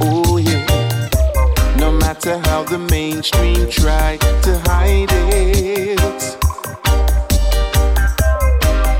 Oh, 0.00 0.38
yeah. 0.38 0.64
No 1.76 1.92
matter 1.92 2.38
how 2.38 2.62
the 2.62 2.78
mainstream 2.78 3.68
try 3.68 4.16
to 4.16 4.58
hide 4.64 5.10
it. 5.10 6.00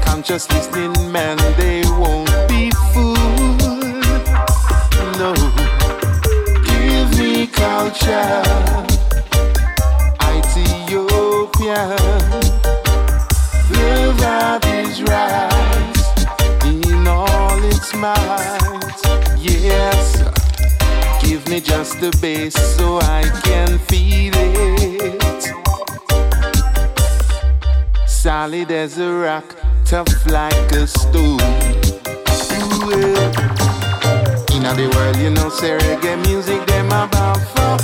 Conscious 0.04 0.50
listening, 0.50 0.92
man, 1.11 1.38
they 1.56 1.82
won't 1.98 2.28
be 2.48 2.70
fooled. 2.92 4.26
No. 5.16 5.32
Give 6.66 7.18
me 7.18 7.46
culture. 7.46 8.42
Ethiopia. 10.20 11.96
Vibe 14.20 14.88
is 14.90 15.02
right 15.02 15.49
might. 17.95 18.97
Yes, 19.39 20.22
give 21.22 21.47
me 21.49 21.61
just 21.61 22.01
the 22.01 22.11
bass 22.20 22.55
so 22.76 22.99
I 23.03 23.22
can 23.45 23.78
feel 23.78 24.35
it. 24.37 25.53
Solid 28.07 28.70
as 28.70 28.99
a 28.99 29.12
rock, 29.12 29.57
tough 29.85 30.26
like 30.26 30.72
a 30.72 30.87
stone. 30.87 31.41
Ooh. 32.61 33.51
In 34.55 34.62
the 34.76 34.87
world, 34.95 35.16
you 35.16 35.31
know, 35.31 35.49
say 35.49 35.78
reggae 35.78 36.16
music, 36.26 36.66
them 36.66 36.87
about 36.87 37.41
for 37.55 37.78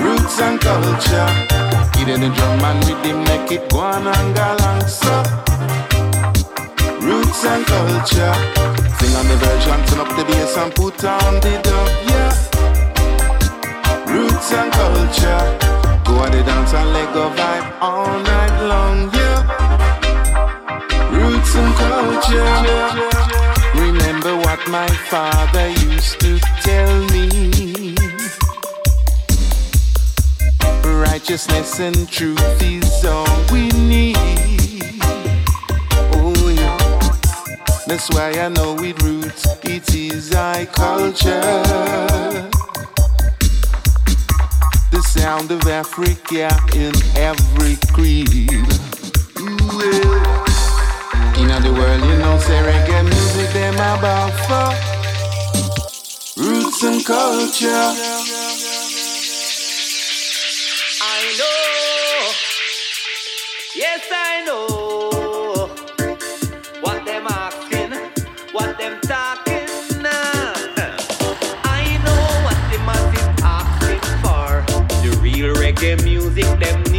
roots 0.00 0.40
and 0.40 0.60
culture. 0.60 1.30
Them 2.10 2.22
the 2.22 2.28
drum 2.34 2.64
and 2.64 2.84
rhythm, 2.86 3.22
make 3.24 3.52
it 3.52 3.70
go 3.70 3.78
on 3.78 4.06
and 4.06 4.34
go 4.34 4.86
so. 4.86 5.79
Roots 7.10 7.44
and 7.44 7.66
culture. 7.66 8.34
Sing 8.98 9.14
on 9.16 9.26
the 9.26 9.36
version, 9.42 9.78
turn 9.86 9.98
up 9.98 10.10
the 10.16 10.24
bass 10.30 10.56
and 10.56 10.72
put 10.72 11.04
on 11.04 11.34
the 11.44 11.58
dub, 11.66 11.90
yeah. 12.10 12.32
Roots 14.06 14.52
and 14.52 14.70
culture. 14.72 15.42
Go 16.04 16.12
on 16.22 16.30
the 16.30 16.42
dance 16.44 16.72
and 16.72 16.92
let 16.92 17.12
go 17.12 17.28
vibe 17.30 17.66
all 17.80 18.16
night 18.20 18.54
long, 18.72 19.10
yeah. 19.18 19.40
Roots 21.10 21.52
and 21.56 21.74
culture. 21.82 22.54
Remember 23.74 24.36
what 24.36 24.60
my 24.68 24.88
father 25.10 25.68
used 25.90 26.20
to 26.20 26.38
tell 26.62 26.94
me. 27.10 27.96
Righteousness 30.84 31.80
and 31.80 32.08
truth 32.08 32.62
is 32.62 33.04
all 33.04 33.26
we 33.50 33.68
need. 33.70 34.19
That's 37.90 38.08
why 38.10 38.30
I 38.38 38.48
know 38.48 38.74
with 38.74 39.02
roots 39.02 39.44
it 39.64 39.92
is 39.92 40.32
our 40.32 40.64
culture. 40.66 41.40
The 44.92 45.02
sound 45.02 45.50
of 45.50 45.66
Africa 45.66 46.48
in 46.72 46.94
every 47.16 47.74
creed. 47.92 48.48
In 51.40 51.48
the 51.66 51.72
world, 51.76 52.02
you 52.04 52.16
know, 52.18 52.38
say 52.38 52.62
reggae 52.62 53.02
music, 53.02 53.50
them 53.54 53.74
about 53.74 54.34
for 54.46 54.70
roots 56.40 56.82
and 56.84 57.04
culture. 57.04 57.88
I 61.02 61.34
know, 61.38 62.30
yes 63.74 64.02
I 64.12 64.44
know 64.46 64.69
what 68.52 68.78
them 68.78 69.00
talking. 69.02 69.68
I 71.64 72.00
know 72.04 72.24
what 72.44 72.58
the 72.70 72.78
masses 72.84 73.28
asking 73.44 74.00
for. 74.22 74.64
The 75.02 75.16
real 75.20 75.54
reggae 75.54 76.02
music 76.02 76.46
them 76.58 76.89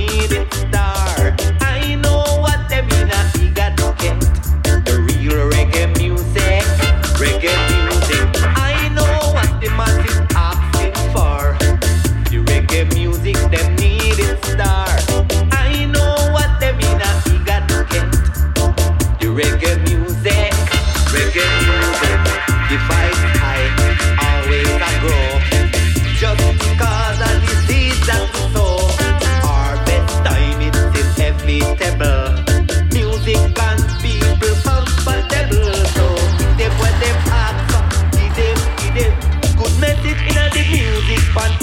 music 41.12 41.61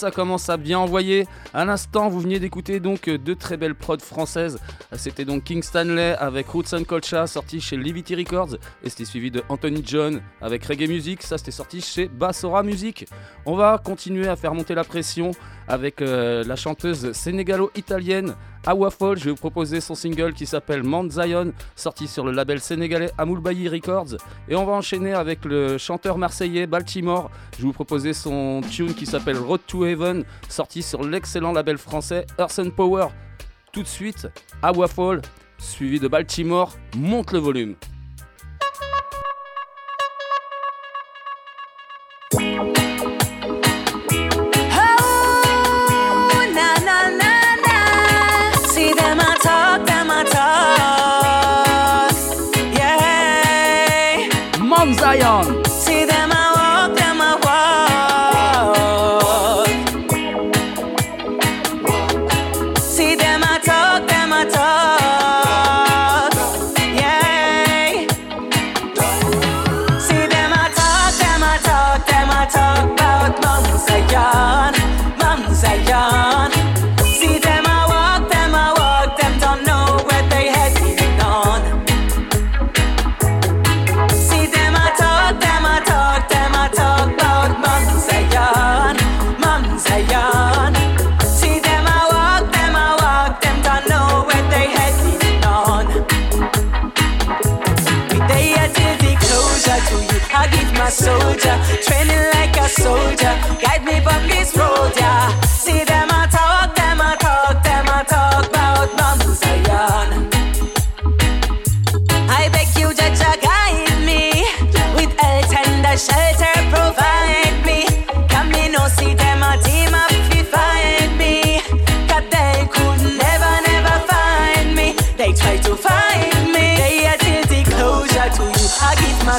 ça 0.00 0.10
commence 0.10 0.48
à 0.48 0.56
bien 0.56 0.78
envoyer. 0.78 1.26
À 1.52 1.66
l'instant, 1.66 2.08
vous 2.08 2.20
veniez 2.20 2.40
d'écouter 2.40 2.80
donc 2.80 3.10
deux 3.10 3.36
très 3.36 3.58
belles 3.58 3.74
prods 3.74 3.98
françaises. 3.98 4.58
C'était 4.96 5.26
donc 5.26 5.44
King 5.44 5.62
Stanley 5.62 6.16
avec 6.18 6.48
Roots 6.48 6.72
and 6.72 6.84
Colcha, 6.84 7.26
sorti 7.26 7.60
chez 7.60 7.76
Livity 7.76 8.14
Records. 8.14 8.56
Et 8.82 8.88
c'était 8.88 9.04
suivi 9.04 9.30
de 9.30 9.42
Anthony 9.50 9.82
John 9.84 10.22
avec 10.40 10.64
Reggae 10.64 10.88
Music. 10.88 11.22
Ça, 11.22 11.36
c'était 11.36 11.50
sorti 11.50 11.82
chez 11.82 12.08
Bassora 12.08 12.62
Music. 12.62 13.06
On 13.44 13.56
va 13.56 13.76
continuer 13.76 14.26
à 14.26 14.36
faire 14.36 14.54
monter 14.54 14.74
la 14.74 14.84
pression 14.84 15.32
avec 15.68 16.00
euh, 16.00 16.44
la 16.44 16.56
chanteuse 16.56 17.12
sénégalo-italienne 17.12 18.34
Awa 18.66 18.90
je 19.16 19.24
vais 19.24 19.30
vous 19.30 19.36
proposer 19.36 19.80
son 19.80 19.94
single 19.94 20.34
qui 20.34 20.44
s'appelle 20.44 20.82
Mount 20.82 21.10
Zion, 21.10 21.54
sorti 21.76 22.06
sur 22.06 22.26
le 22.26 22.32
label 22.32 22.60
sénégalais 22.60 23.10
Amoulbayi 23.16 23.68
Records. 23.70 24.16
Et 24.48 24.54
on 24.54 24.66
va 24.66 24.72
enchaîner 24.72 25.14
avec 25.14 25.46
le 25.46 25.78
chanteur 25.78 26.18
marseillais 26.18 26.66
Baltimore. 26.66 27.30
Je 27.52 27.62
vais 27.62 27.68
vous 27.68 27.72
proposer 27.72 28.12
son 28.12 28.60
tune 28.70 28.94
qui 28.94 29.06
s'appelle 29.06 29.38
Road 29.38 29.60
to 29.66 29.86
Heaven, 29.86 30.24
sorti 30.48 30.82
sur 30.82 31.02
l'excellent 31.02 31.52
label 31.52 31.78
français 31.78 32.26
Earth 32.38 32.58
and 32.58 32.70
Power. 32.70 33.06
Tout 33.72 33.82
de 33.82 33.88
suite, 33.88 34.28
Awa 34.62 34.86
suivi 35.58 35.98
de 35.98 36.08
Baltimore, 36.08 36.76
monte 36.96 37.32
le 37.32 37.38
volume. 37.38 37.76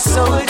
soul 0.02 0.41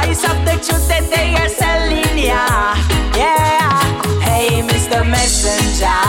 Eyes 0.00 0.24
of 0.24 0.38
the 0.44 0.56
truth 0.64 0.88
that 0.88 1.06
they 1.14 1.34
are 1.36 1.48
selling, 1.48 2.16
yeah, 2.18 2.74
yeah. 3.14 3.80
Hey, 4.20 4.62
Mr. 4.62 5.04
Messenger, 5.04 6.00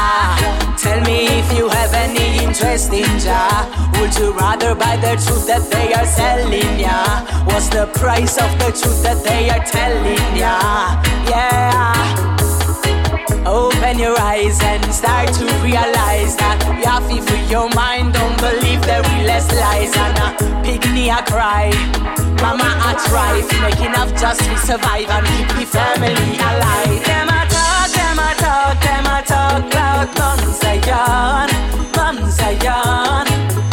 tell 0.78 1.02
me 1.02 1.28
if 1.28 1.58
you 1.58 1.68
have 1.70 1.94
any 1.94 2.44
interest 2.44 2.94
in 2.94 3.20
Jah. 3.20 3.68
Would 4.00 4.16
you 4.16 4.32
rather 4.34 4.74
buy 4.76 4.96
the 4.98 5.14
truth 5.24 5.46
that 5.48 5.70
they 5.70 5.94
are 5.94 6.06
selling, 6.06 6.80
yeah? 6.80 7.46
What's 7.46 7.70
the 7.70 7.88
price 8.00 8.38
of 8.38 8.52
the 8.60 8.72
truth 8.72 9.04
that 9.04 9.24
they 9.24 9.50
are 9.50 9.64
telling, 9.66 10.36
yeah, 10.36 11.04
yeah? 11.28 12.41
Open 13.46 14.00
your 14.00 14.20
eyes 14.20 14.60
and 14.62 14.84
start 14.94 15.34
to 15.34 15.46
realize 15.64 16.36
that 16.38 16.62
you 16.68 16.86
have 16.86 17.08
to 17.10 17.22
for 17.22 17.40
your 17.52 17.70
mind. 17.74 18.14
Don't 18.14 18.38
believe 18.40 18.82
there 18.86 19.02
we 19.02 19.26
less 19.26 19.50
lies. 19.52 19.92
And 19.98 20.18
a 20.18 20.30
pygmy 20.66 21.10
I 21.10 21.22
cry, 21.26 21.70
mama 22.42 22.70
I 22.88 22.94
try. 23.10 23.42
to 23.42 23.56
Make 23.62 23.82
enough 23.82 24.12
just 24.20 24.42
to 24.42 24.58
survive 24.58 25.10
and 25.10 25.26
keep 25.34 25.48
the 25.58 25.66
family 25.66 26.38
alive. 26.38 27.04
Them 27.06 27.28
I 27.30 27.46
talk, 27.50 27.90
them 27.98 28.20
I 28.20 28.34
talk, 28.38 28.76
them 28.82 29.06
I 29.08 29.22
talk 29.26 29.74
loud. 29.74 30.08
Mums 30.18 30.64
a 30.64 30.74
mums 31.96 32.40
a. 32.40 33.71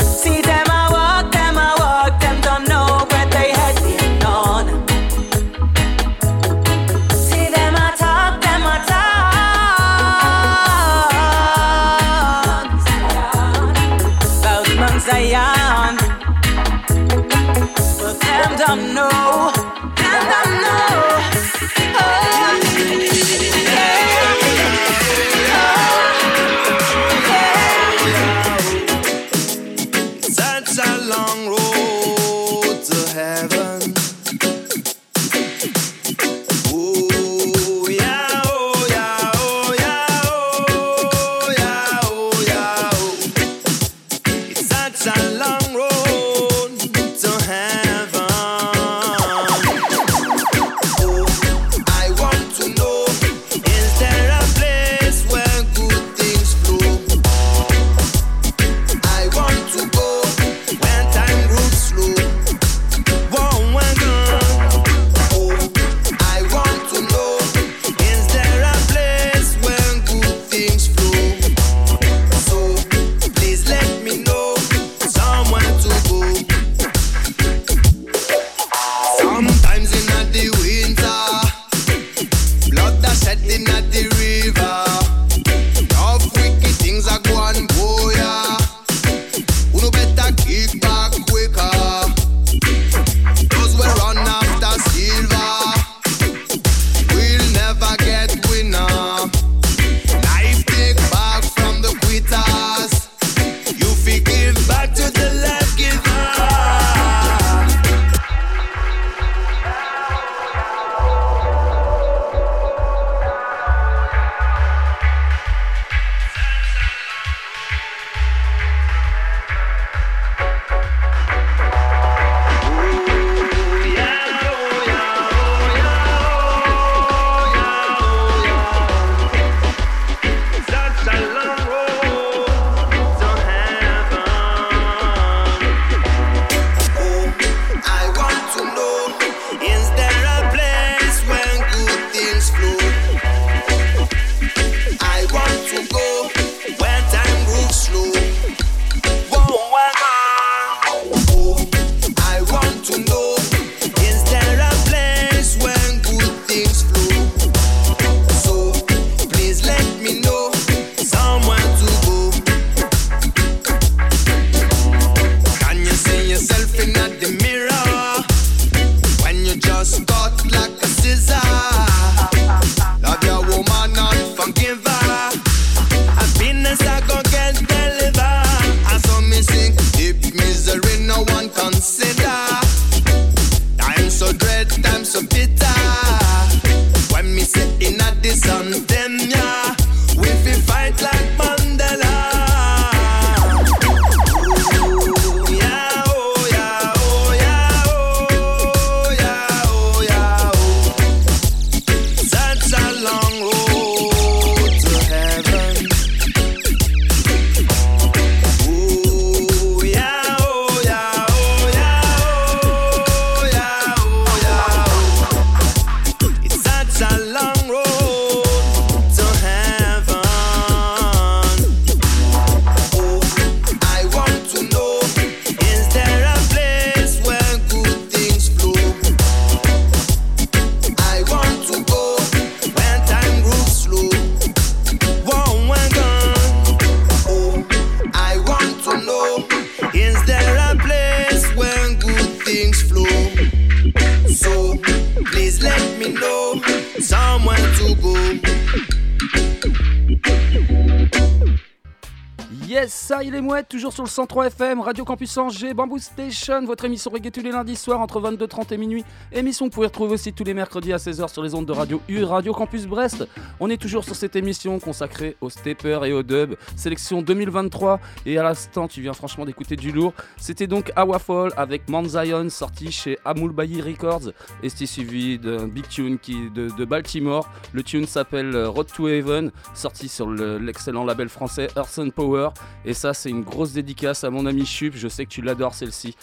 sur 253.99 254.05
le 254.05 254.11
103 254.11 254.47
FM, 254.47 254.81
Radio 254.81 255.05
Campus 255.05 255.37
Angers, 255.39 255.75
Bamboo 255.75 255.99
Station, 255.99 256.65
votre 256.65 256.85
émission 256.85 257.11
reggae 257.11 257.33
tous 257.33 257.41
les 257.43 257.51
lundis 257.51 257.75
soirs 257.75 257.99
entre 257.99 258.21
22h30 258.21 258.73
et 258.73 258.77
minuit. 258.77 259.05
Émission 259.33 259.65
que 259.67 259.71
vous 259.71 259.75
pouvez 259.75 259.89
retrouver 259.89 260.13
aussi 260.15 260.33
tous 260.33 260.45
les 260.45 260.55
mercredis 260.55 260.93
à 260.93 260.99
16h 260.99 261.27
sur 261.33 261.43
les 261.43 261.53
ondes 261.57 261.67
de 261.67 261.73
Radio 261.73 262.01
U, 262.09 262.23
Radio 262.23 262.53
Campus 262.53 262.87
Brest. 262.87 263.27
On 263.59 263.69
est 263.71 263.77
toujours 263.77 264.05
sur 264.05 264.15
cette 264.15 264.37
émission 264.37 264.79
consacrée 264.79 265.37
au 265.41 265.51
stepper 265.51 265.99
et 266.05 266.13
au 266.13 266.23
dub, 266.23 266.55
sélection 266.77 267.23
2023. 267.23 267.99
Et 268.25 268.39
à 268.39 268.45
l'instant, 268.45 268.87
tu 268.87 269.01
viens 269.03 269.15
franchement 269.15 269.45
d'écouter 269.45 269.75
du 269.75 269.91
lourd. 269.91 270.13
C'était 270.37 270.69
donc 270.69 270.93
Awafall 270.95 271.51
avec 271.57 271.89
Man 271.89 272.09
Zion, 272.09 272.51
sorti 272.51 272.93
chez 272.93 273.19
Amul 273.25 273.51
Bayi 273.51 273.83
Records. 273.83 274.31
Et 274.63 274.69
c'était 274.69 274.87
suivi 274.87 275.41
d'un 275.41 275.67
big 275.67 275.89
tune 275.89 276.21
qui, 276.21 276.51
de, 276.51 276.85
Baltimore. 276.85 277.51
Le 277.73 277.83
tune 277.83 278.07
s'appelle 278.07 278.55
euh, 278.55 278.69
Road 278.69 278.87
to 278.95 279.09
Heaven, 279.09 279.51
sorti 279.75 280.09
sur 280.09 280.29
le- 280.29 280.59
l'excellent 280.59 281.05
label 281.05 281.29
français 281.29 281.67
Earth 281.77 281.99
and 281.99 282.11
Power. 282.11 282.51
Et 282.85 282.95
ça, 282.95 283.13
c'est 283.13 283.31
une 283.31 283.43
grosse 283.43 283.73
dédicace 283.73 283.88
à 284.25 284.31
mon 284.31 284.47
ami 284.47 284.67
Chup. 284.67 284.95
Je 284.97 285.09
sais 285.09 285.25
que 285.25 285.31
tu 285.31 285.43
l'adores 285.43 285.75
celle-ci. 285.75 286.17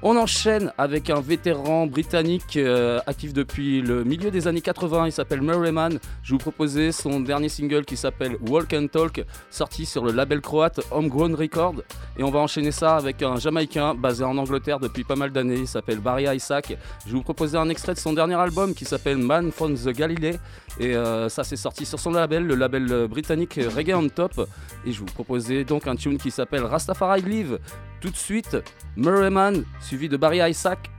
On 0.00 0.16
enchaîne 0.16 0.72
avec 0.78 1.10
un 1.10 1.20
vétéran 1.20 1.88
britannique 1.88 2.56
euh, 2.56 3.00
actif 3.08 3.32
depuis 3.32 3.82
le 3.82 4.04
milieu 4.04 4.30
des 4.30 4.46
années 4.46 4.60
80. 4.60 5.06
Il 5.06 5.12
s'appelle 5.12 5.42
Murray 5.42 5.72
Man. 5.72 5.98
Je 6.22 6.34
vous 6.34 6.38
proposais 6.38 6.92
son 6.92 7.18
dernier 7.18 7.48
single 7.48 7.84
qui 7.84 7.96
s'appelle 7.96 8.36
Walk 8.48 8.72
and 8.74 8.86
Talk, 8.92 9.24
sorti 9.50 9.86
sur 9.86 10.04
le 10.04 10.12
label 10.12 10.40
croate 10.40 10.78
Homegrown 10.92 11.34
Record. 11.34 11.82
Et 12.16 12.22
on 12.22 12.30
va 12.30 12.38
enchaîner 12.38 12.70
ça 12.70 12.94
avec 12.94 13.24
un 13.24 13.38
Jamaïcain 13.38 13.94
basé 13.94 14.22
en 14.22 14.38
Angleterre 14.38 14.78
depuis 14.78 15.02
pas 15.02 15.16
mal 15.16 15.32
d'années. 15.32 15.58
Il 15.58 15.66
s'appelle 15.66 15.98
Barry 15.98 16.32
Isaac. 16.32 16.76
Je 17.04 17.12
vous 17.12 17.22
proposer 17.22 17.58
un 17.58 17.68
extrait 17.68 17.94
de 17.94 17.98
son 17.98 18.12
dernier 18.12 18.36
album 18.36 18.74
qui 18.74 18.84
s'appelle 18.84 19.18
Man 19.18 19.50
from 19.50 19.74
the 19.74 19.88
Galilee. 19.88 20.38
Et 20.78 20.94
euh, 20.94 21.28
ça, 21.28 21.42
c'est 21.42 21.56
sorti 21.56 21.84
sur 21.84 21.98
son 21.98 22.12
label, 22.12 22.46
le 22.46 22.54
label 22.54 22.86
euh, 22.92 23.08
britannique 23.08 23.58
Reggae 23.74 23.94
on 23.94 24.08
Top. 24.08 24.48
Et 24.86 24.92
je 24.92 25.00
vous 25.00 25.06
proposais 25.06 25.64
donc 25.64 25.88
un 25.88 25.96
tune 25.96 26.18
qui 26.18 26.30
s'appelle 26.30 26.62
Rastafari 26.62 27.22
Live. 27.22 27.58
Tout 28.00 28.10
de 28.10 28.16
suite, 28.16 28.56
Murray 28.96 29.30
Man, 29.30 29.64
suivi 29.88 30.06
de 30.08 30.18
Barry 30.18 30.40
Isaac. 30.50 30.90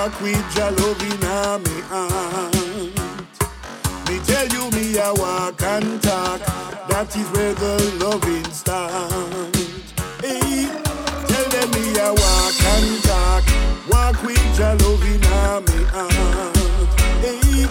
Walk 0.00 0.20
with 0.22 0.56
your 0.56 0.70
love 0.70 1.02
in 1.02 1.20
me 1.64 1.76
hand. 1.90 2.94
Me 4.08 4.18
tell 4.24 4.48
you 4.48 4.70
me 4.70 4.96
a 4.96 5.12
walk 5.12 5.60
and 5.62 6.02
talk, 6.02 6.40
that 6.88 7.14
is 7.14 7.28
where 7.32 7.52
the 7.52 7.74
loving 8.02 8.50
start. 8.50 9.54
Hey, 10.22 10.68
tell 11.28 11.48
them 11.54 11.70
me 11.76 11.84
a 11.98 12.14
walk 12.14 12.56
and 12.74 13.02
talk, 13.08 13.44
walk 13.92 14.22
with 14.22 14.58
your 14.58 14.74
loving 14.84 15.22
a 15.38 15.60
me 15.66 15.78
hand. 15.92 16.88
Hey, 17.20 17.68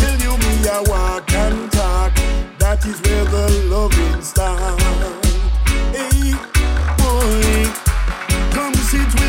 tell 0.00 0.18
you 0.24 0.32
me 0.44 0.52
a 0.72 0.82
walk 0.88 1.30
and 1.34 1.70
talk, 1.70 2.14
that 2.60 2.80
is 2.86 2.98
where 3.02 3.26
the 3.26 3.46
loving 3.68 4.22
start. 4.22 4.80
Hey, 5.92 6.32
boy. 6.96 7.88
Come 8.54 8.74
sit 8.74 9.12
with 9.20 9.27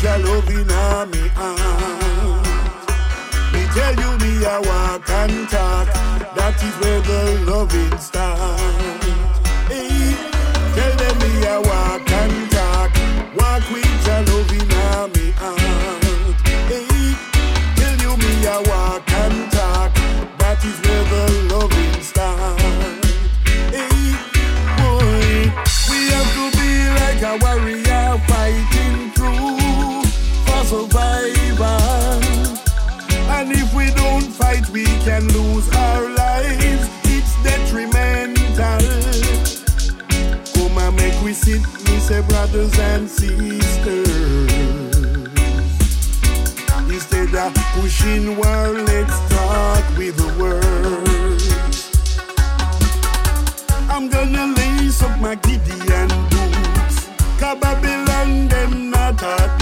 With 0.00 0.08
your 0.08 0.18
loving 0.34 0.70
army 0.72 1.28
hand. 1.28 2.46
Me 3.52 3.66
tell 3.74 3.94
you 3.94 4.16
me 4.16 4.44
a 4.46 4.60
walk 4.62 5.10
and 5.10 5.46
talk. 5.50 5.88
That 6.36 6.56
is 6.64 6.74
where 6.80 7.02
the 7.02 7.44
loving 7.44 7.98
start. 7.98 8.39
Lose 35.60 35.76
our 35.76 36.08
lives. 36.10 36.88
It's 37.04 37.42
detrimental. 37.42 38.80
Come 40.54 40.78
and 40.78 40.96
make 40.96 41.20
we 41.22 41.32
sit, 41.32 41.62
me 41.84 41.98
say 41.98 42.22
brothers 42.22 42.78
and 42.78 43.08
sisters. 43.08 44.08
Instead 46.88 47.34
of 47.34 47.54
pushing 47.74 48.36
war, 48.36 48.68
let's 48.90 49.18
talk 49.30 49.84
with 49.96 50.16
the 50.16 50.30
words. 50.40 51.90
I'm 53.88 54.08
gonna 54.08 54.54
lace 54.56 55.02
up 55.02 55.18
my 55.20 55.34
Gideon 55.36 56.08
boots. 56.30 57.08
Cause 57.38 57.58
Babylon, 57.60 58.48
them 58.48 58.90
not 58.90 59.18
taught 59.18 59.59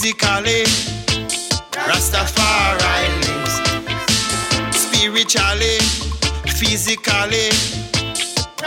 physically, 0.00 0.64
Rastafari 1.72 2.80
lives. 3.20 3.54
Spiritually, 4.72 5.78
physically, 6.56 7.50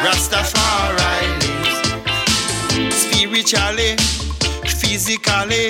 Rastafari 0.05 0.93
lives. 0.99 1.77
spiritually, 2.93 3.95
physically, 4.79 5.69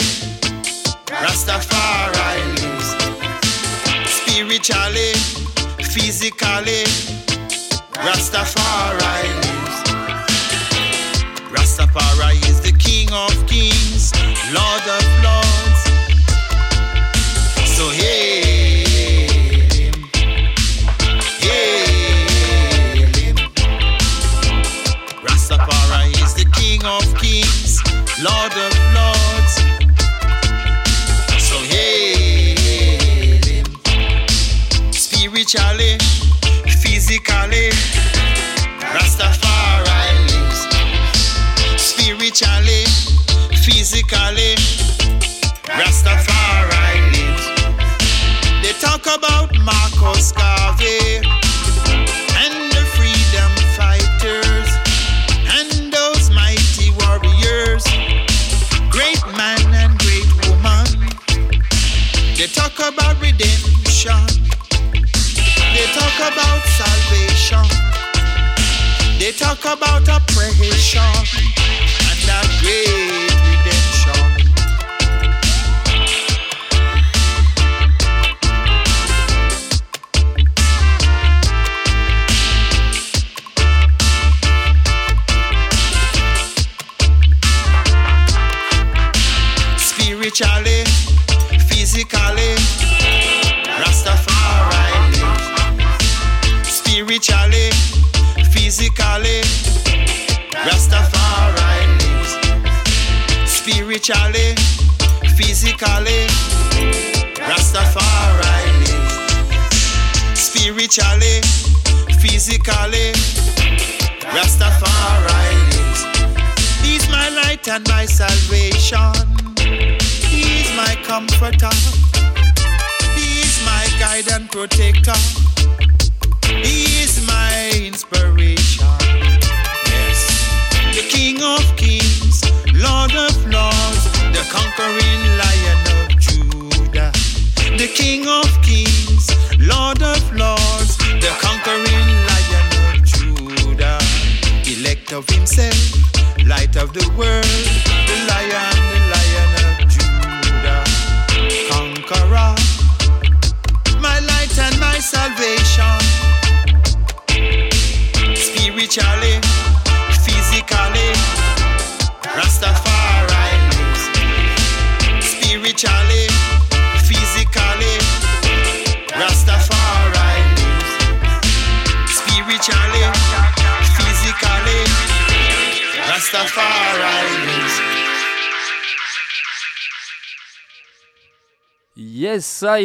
Rastafari 1.24 2.11
lives. 2.59 2.88
Spiritually, 4.18 5.14
physically, 5.93 6.84
Rastafari 8.05 8.93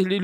les 0.06 0.18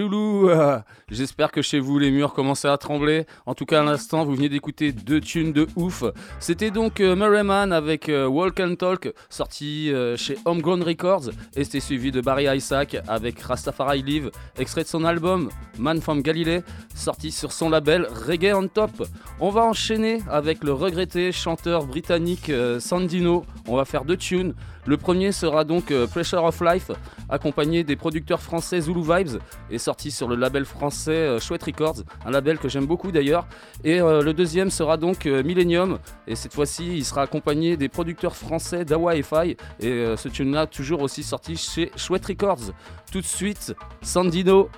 Que 1.53 1.62
chez 1.62 1.78
vous, 1.78 1.99
les 1.99 2.11
murs 2.11 2.32
commencent 2.32 2.64
à 2.64 2.76
trembler. 2.78 3.26
En 3.47 3.55
tout 3.55 3.66
cas, 3.66 3.80
à 3.80 3.84
l'instant, 3.84 4.24
vous 4.24 4.34
venez 4.34 4.49
d'écouter 4.49 4.92
deux 4.92 5.20
tunes 5.20 5.53
de 5.53 5.66
ouf. 5.76 6.03
C'était 6.40 6.70
donc 6.70 7.01
euh, 7.01 7.14
Murray 7.14 7.42
Man 7.42 7.72
avec 7.72 8.09
euh, 8.09 8.26
Walk 8.26 8.61
and 8.61 8.76
Talk, 8.76 9.12
sorti 9.28 9.92
euh, 9.92 10.16
chez 10.16 10.36
Homegrown 10.45 10.82
Records. 10.82 11.30
Et 11.55 11.64
c'était 11.64 11.80
suivi 11.80 12.11
de 12.11 12.20
Barry 12.20 12.47
Isaac 12.57 12.97
avec 13.09 13.40
Rastafari 13.40 14.03
Live, 14.03 14.30
extrait 14.59 14.82
de 14.82 14.88
son 14.88 15.05
album 15.05 15.51
Man 15.78 16.01
from 16.01 16.22
Galilee, 16.22 16.62
sorti 16.95 17.30
sur 17.30 17.53
son 17.53 17.68
label 17.68 18.07
Reggae 18.26 18.55
on 18.55 18.68
Top. 18.68 19.07
On 19.40 19.51
va 19.51 19.62
enchaîner 19.64 20.20
avec 20.30 20.64
le 20.64 20.72
regretté 20.72 21.32
chanteur 21.32 21.86
britannique 21.86 22.51
euh, 22.51 22.80
Sandino. 22.80 23.45
On 23.68 23.76
va 23.76 23.84
faire 23.84 24.05
deux 24.05 24.16
tunes. 24.16 24.55
Le 24.86 24.99
premier 24.99 25.32
sera 25.32 25.64
donc 25.64 25.95
Pressure 26.11 26.45
of 26.45 26.61
Life, 26.61 26.90
accompagné 27.30 27.84
des 27.84 27.97
producteurs 27.97 28.42
français 28.42 28.82
Zulu 28.82 29.01
Vibes, 29.01 29.40
et 29.70 29.78
sorti 29.78 30.11
sur 30.11 30.28
le 30.28 30.36
label 30.36 30.66
français 30.66 31.34
euh, 31.35 31.41
Chouette 31.41 31.62
Records, 31.62 32.03
un 32.24 32.30
label 32.30 32.59
que 32.59 32.68
j'aime 32.68 32.87
beaucoup 32.87 33.12
d'ailleurs. 33.12 33.47
Et 33.82 34.01
euh, 34.01 34.22
le 34.22 34.32
deuxième 34.32 34.70
sera 34.70 34.97
donc 34.97 35.26
euh, 35.26 35.43
Millennium, 35.43 35.99
et 36.26 36.37
cette 36.37 36.55
fois-ci 36.55 36.97
il 36.97 37.05
sera 37.05 37.22
accompagné 37.22 37.76
des 37.76 37.89
producteurs 37.89 38.37
français 38.37 38.85
Dawa 38.85 39.14
Fi, 39.22 39.57
et 39.80 40.16
ce 40.16 40.28
tune-là 40.28 40.66
toujours 40.66 41.03
aussi 41.03 41.22
sorti 41.22 41.57
chez 41.57 41.91
Chouette 41.97 42.26
Records. 42.26 42.72
Tout 43.11 43.20
de 43.20 43.26
suite, 43.26 43.74
Sandino, 44.03 44.68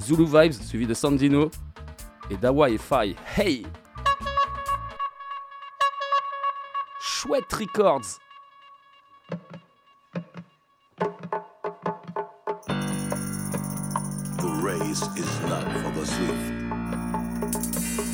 Zulu 0.00 0.24
Vibes, 0.24 0.52
suivi 0.52 0.86
de 0.86 0.94
Sandino 0.94 1.50
et 2.30 2.36
Dawa 2.36 2.68
Fi. 2.68 3.14
Hey! 3.36 3.66
Chouette 7.00 7.52
Records. 7.52 8.23
The 14.84 14.90
race 14.90 15.08
is 15.16 15.32
not 15.48 15.64
for 15.80 15.90
the 15.96 16.04
swift, 16.04 16.46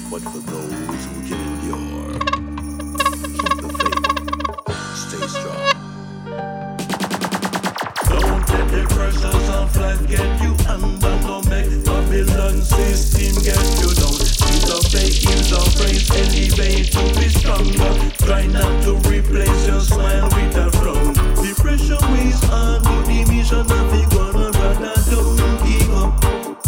but 0.08 0.22
for 0.22 0.38
those 0.38 1.02
who 1.04 1.16
can 1.26 1.40
endure. 1.50 2.14
Keep 3.34 3.54
the 3.58 3.68
faith, 3.80 4.06
stay 4.94 5.26
strong. 5.26 5.66
Don't 8.06 8.44
let 8.50 8.66
the 8.70 8.82
pressures 8.94 9.48
of 9.50 9.76
life 9.78 10.02
get 10.06 10.30
you 10.40 10.52
under. 10.70 11.14
No 11.26 11.42
make 11.50 11.74
Babylon 11.84 12.62
system 12.62 13.34
get 13.42 13.66
you 13.82 13.90
down. 13.98 14.14
Disobey, 14.46 15.10
disobey, 15.10 15.98
elevate 16.22 16.86
to 16.92 17.02
be 17.18 17.26
stronger. 17.30 17.92
Try 18.24 18.46
not 18.46 18.72
to 18.84 18.92
replace 19.10 19.66
your 19.66 19.80
smile 19.80 20.28
with 20.30 20.56
a 20.56 20.70
frown. 20.78 21.14
The 21.34 21.52
pressure 21.58 21.98
weighs 22.14 22.40
on 22.48 22.78
you, 22.86 23.02
the 23.10 23.32
mission 23.32 23.58
of 23.58 23.92
it 23.92 24.06
gonna 24.14 24.50
run. 24.52 24.78
Don't 25.10 25.36
give 25.66 25.94
up. 25.94 26.39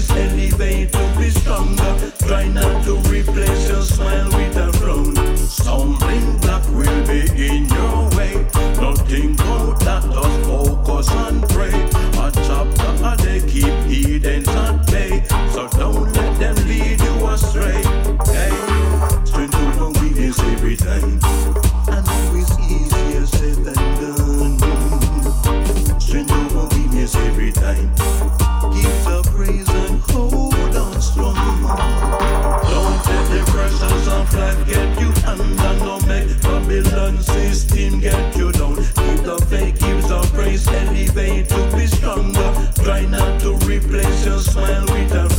face 0.00 0.10
elevate 0.10 0.92
to 0.92 1.14
be 1.18 1.30
stronger. 1.30 2.12
Try 2.26 2.48
not 2.48 2.84
to 2.84 2.96
replace 3.10 3.68
your 3.68 3.82
smile 3.82 4.28
with 4.30 4.56
a 4.56 4.72
frown. 4.78 5.36
Something 5.36 6.38
that 6.40 6.64
will 6.70 7.06
be 7.06 7.22
in 7.46 7.66
your 7.66 8.08
way. 8.16 8.34
Nothing 8.80 9.36
good 9.36 9.76
that 9.80 10.02
does 10.10 10.46
focus 10.46 11.10
on 11.10 11.53
smile 44.54 44.86
with 44.86 45.12
a 45.12 45.33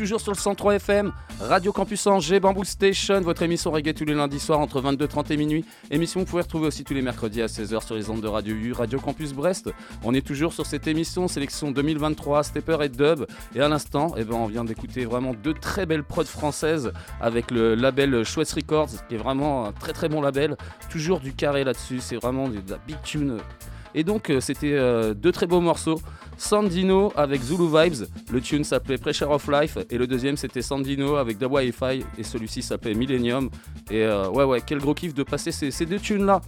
toujours 0.00 0.22
sur 0.22 0.32
le 0.32 0.38
103 0.38 0.76
FM, 0.76 1.12
Radio 1.40 1.74
Campus 1.74 2.06
Angers, 2.06 2.40
Bamboo 2.40 2.64
Station, 2.64 3.20
votre 3.20 3.42
émission 3.42 3.70
reggae 3.70 3.92
tous 3.92 4.06
les 4.06 4.14
lundis 4.14 4.40
soirs 4.40 4.58
entre 4.58 4.80
22h30 4.80 5.30
et 5.30 5.36
minuit. 5.36 5.64
Émission 5.90 6.20
que 6.20 6.24
vous 6.24 6.30
pouvez 6.30 6.42
retrouver 6.42 6.68
aussi 6.68 6.84
tous 6.84 6.94
les 6.94 7.02
mercredis 7.02 7.42
à 7.42 7.48
16h 7.48 7.84
sur 7.84 7.96
les 7.96 8.08
ondes 8.08 8.22
de 8.22 8.26
Radio 8.26 8.54
U, 8.54 8.72
Radio 8.72 8.98
Campus 8.98 9.34
Brest. 9.34 9.70
On 10.02 10.14
est 10.14 10.26
toujours 10.26 10.54
sur 10.54 10.64
cette 10.64 10.86
émission, 10.86 11.28
sélection 11.28 11.70
2023, 11.70 12.44
Stepper 12.44 12.78
et 12.80 12.88
Dub. 12.88 13.26
Et 13.54 13.60
à 13.60 13.68
l'instant, 13.68 14.14
eh 14.16 14.24
ben, 14.24 14.36
on 14.36 14.46
vient 14.46 14.64
d'écouter 14.64 15.04
vraiment 15.04 15.34
deux 15.34 15.52
très 15.52 15.84
belles 15.84 16.04
prods 16.04 16.24
françaises 16.24 16.92
avec 17.20 17.50
le 17.50 17.74
label 17.74 18.24
Chouette 18.24 18.50
Records, 18.52 19.06
qui 19.06 19.16
est 19.16 19.18
vraiment 19.18 19.66
un 19.66 19.72
très 19.72 19.92
très 19.92 20.08
bon 20.08 20.22
label. 20.22 20.56
Toujours 20.88 21.20
du 21.20 21.34
carré 21.34 21.62
là-dessus, 21.62 22.00
c'est 22.00 22.16
vraiment 22.16 22.48
de 22.48 22.62
la 22.70 22.78
big 22.86 22.96
tune. 23.02 23.36
Et 23.94 24.04
donc, 24.04 24.30
euh, 24.30 24.40
c'était 24.40 24.72
euh, 24.72 25.14
deux 25.14 25.32
très 25.32 25.46
beaux 25.46 25.60
morceaux. 25.60 26.00
Sandino 26.40 27.12
avec 27.16 27.42
Zulu 27.42 27.66
Vibes, 27.66 28.06
le 28.32 28.40
tune 28.40 28.64
s'appelait 28.64 28.96
Pressure 28.96 29.30
of 29.30 29.46
Life, 29.46 29.76
et 29.90 29.98
le 29.98 30.06
deuxième 30.06 30.38
c'était 30.38 30.62
Sandino 30.62 31.16
avec 31.16 31.38
The 31.38 31.44
Wi-Fi, 31.44 32.02
et 32.16 32.22
celui-ci 32.22 32.62
s'appelait 32.62 32.94
Millennium. 32.94 33.50
Et 33.90 34.04
euh, 34.04 34.26
ouais, 34.30 34.44
ouais, 34.44 34.62
quel 34.64 34.78
gros 34.78 34.94
kiff 34.94 35.12
de 35.12 35.22
passer 35.22 35.52
ces, 35.52 35.84
deux 35.84 35.98
tunes 35.98 36.24
là. 36.24 36.40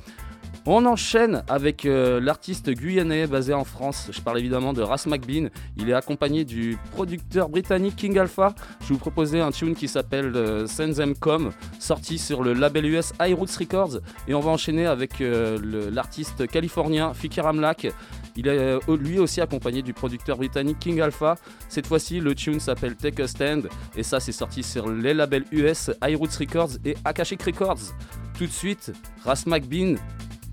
On 0.65 0.87
enchaîne 0.87 1.43
avec 1.49 1.85
euh, 1.85 2.21
l'artiste 2.21 2.71
guyanais 2.71 3.27
basé 3.27 3.53
en 3.53 3.65
France. 3.65 4.11
Je 4.13 4.21
parle 4.21 4.39
évidemment 4.39 4.73
de 4.73 4.81
Ras 4.81 5.05
McBean. 5.07 5.49
Il 5.77 5.91
est 5.91 5.93
accompagné 5.93 6.45
du 6.45 6.79
producteur 6.93 7.49
britannique 7.49 7.97
King 7.97 8.17
Alpha. 8.19 8.55
Je 8.81 8.89
vais 8.89 8.95
vous 8.95 9.01
proposer 9.01 9.41
un 9.41 9.51
tune 9.51 9.75
qui 9.75 9.89
s'appelle 9.89 10.37
euh, 10.37 10.67
Send 10.67 11.15
Come, 11.19 11.51
sorti 11.81 12.17
sur 12.17 12.45
le 12.45 12.53
label 12.53 12.87
US 12.87 13.13
High 13.21 13.35
Roots 13.35 13.57
Records. 13.59 13.99
Et 14.29 14.35
on 14.35 14.41
va 14.41 14.53
enchaîner 14.53 14.87
avec 14.87 15.21
euh, 15.21 15.59
l'artiste 15.93 16.47
californien 16.47 17.13
Fikir 17.13 17.47
Amlak. 17.47 17.89
Il 18.37 18.49
est 18.49 18.59
euh, 18.59 18.81
lui 18.97 19.19
aussi 19.19 19.41
accompagné 19.41 19.83
du 19.83 19.93
producteur 19.93 20.37
britannique 20.37 20.79
King 20.79 21.01
Alpha. 21.01 21.37
Cette 21.69 21.87
fois-ci, 21.87 22.21
le 22.21 22.35
tune 22.35 22.61
s'appelle 22.61 22.97
Take 22.97 23.23
a 23.23 23.27
Stand. 23.27 23.69
Et 23.97 24.03
ça, 24.03 24.21
c'est 24.21 24.33
sorti 24.33 24.63
sur 24.63 24.91
les 24.91 25.15
labels 25.15 25.45
US 25.53 25.91
High 26.03 26.17
Roots 26.17 26.39
Records 26.39 26.77
et 26.85 26.97
Akashic 27.05 27.43
Records. 27.43 27.95
Tout 28.37 28.47
de 28.47 28.53
suite, 28.53 28.93
Ras 29.25 29.45
McBean, 29.47 29.97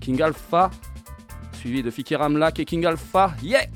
King 0.00 0.20
Alpha, 0.22 0.70
suivi 1.54 1.82
de 1.82 1.90
Fikir 1.90 2.20
Amlak 2.22 2.58
et 2.60 2.64
King 2.64 2.84
Alpha. 2.86 3.34
Yeah! 3.42 3.66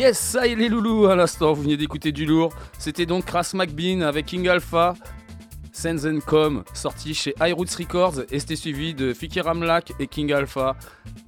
Yes, 0.00 0.18
ça 0.18 0.46
et 0.46 0.54
les 0.54 0.70
loulous 0.70 1.08
à 1.08 1.14
l'instant, 1.14 1.52
vous 1.52 1.60
venez 1.60 1.76
d'écouter 1.76 2.10
du 2.10 2.24
lourd. 2.24 2.54
C'était 2.78 3.04
donc 3.04 3.26
Crass 3.26 3.52
McBean 3.52 4.00
avec 4.00 4.24
King 4.24 4.48
Alpha, 4.48 4.94
Sense 5.72 6.06
and 6.06 6.20
Com, 6.24 6.64
sorti 6.72 7.12
chez 7.12 7.34
High 7.38 7.52
Roots 7.52 7.76
Records, 7.78 8.22
et 8.30 8.38
c'était 8.40 8.56
suivi 8.56 8.94
de 8.94 9.12
Fikir 9.12 9.46
Amlak 9.46 9.92
et 10.00 10.06
King 10.06 10.32
Alpha, 10.32 10.74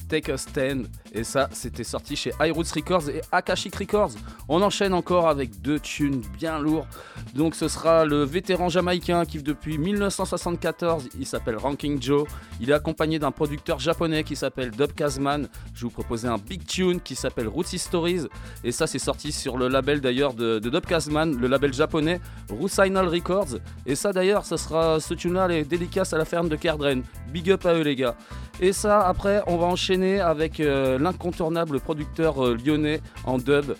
Take 0.08 0.32
a 0.32 0.38
Stand. 0.38 0.84
Et 1.14 1.24
ça, 1.24 1.48
c'était 1.52 1.84
sorti 1.84 2.16
chez 2.16 2.32
High 2.40 2.52
Roots 2.52 2.72
Records 2.74 3.10
et 3.10 3.20
Akashic 3.32 3.74
Records. 3.76 4.12
On 4.48 4.62
enchaîne 4.62 4.94
encore 4.94 5.28
avec 5.28 5.60
deux 5.60 5.78
tunes 5.78 6.22
bien 6.38 6.58
lourds. 6.58 6.86
Donc 7.34 7.54
ce 7.54 7.68
sera 7.68 8.04
le 8.04 8.24
vétéran 8.24 8.68
jamaïcain 8.68 9.24
qui 9.26 9.42
depuis 9.42 9.76
1974, 9.76 11.08
il 11.18 11.26
s'appelle 11.26 11.56
Ranking 11.56 12.00
Joe. 12.00 12.26
Il 12.60 12.70
est 12.70 12.74
accompagné 12.74 13.18
d'un 13.18 13.30
producteur 13.30 13.78
japonais 13.78 14.24
qui 14.24 14.36
s'appelle 14.36 14.70
Dub 14.70 14.92
Kazman. 14.92 15.48
Je 15.74 15.84
vous 15.84 15.90
proposer 15.90 16.28
un 16.28 16.38
big 16.38 16.64
tune 16.64 17.00
qui 17.00 17.14
s'appelle 17.14 17.48
Roots 17.48 17.76
Stories. 17.76 18.28
Et 18.64 18.72
ça, 18.72 18.86
c'est 18.86 18.98
sorti 18.98 19.32
sur 19.32 19.58
le 19.58 19.68
label 19.68 20.00
d'ailleurs 20.00 20.32
de, 20.32 20.58
de 20.58 20.70
Dub 20.70 20.86
Kazman, 20.86 21.36
le 21.36 21.48
label 21.48 21.74
japonais 21.74 22.20
Rusainal 22.48 23.08
Records. 23.08 23.58
Et 23.84 23.94
ça 23.94 24.12
d'ailleurs, 24.12 24.46
ça 24.46 24.56
sera 24.56 25.00
ce 25.00 25.12
tune-là, 25.12 25.48
les 25.48 25.64
dédicaces 25.64 26.12
à 26.12 26.18
la 26.18 26.24
ferme 26.24 26.48
de 26.48 26.56
Kerdren. 26.56 27.02
Big 27.32 27.50
up 27.50 27.66
à 27.66 27.74
eux 27.74 27.82
les 27.82 27.96
gars. 27.96 28.16
Et 28.60 28.72
ça, 28.72 29.00
après, 29.00 29.42
on 29.46 29.56
va 29.56 29.66
enchaîner 29.66 30.20
avec 30.20 30.60
euh, 30.60 30.98
l'incontournable 31.02 31.80
producteur 31.80 32.44
euh, 32.44 32.56
lyonnais 32.56 33.00
en 33.24 33.38
dub. 33.38 33.74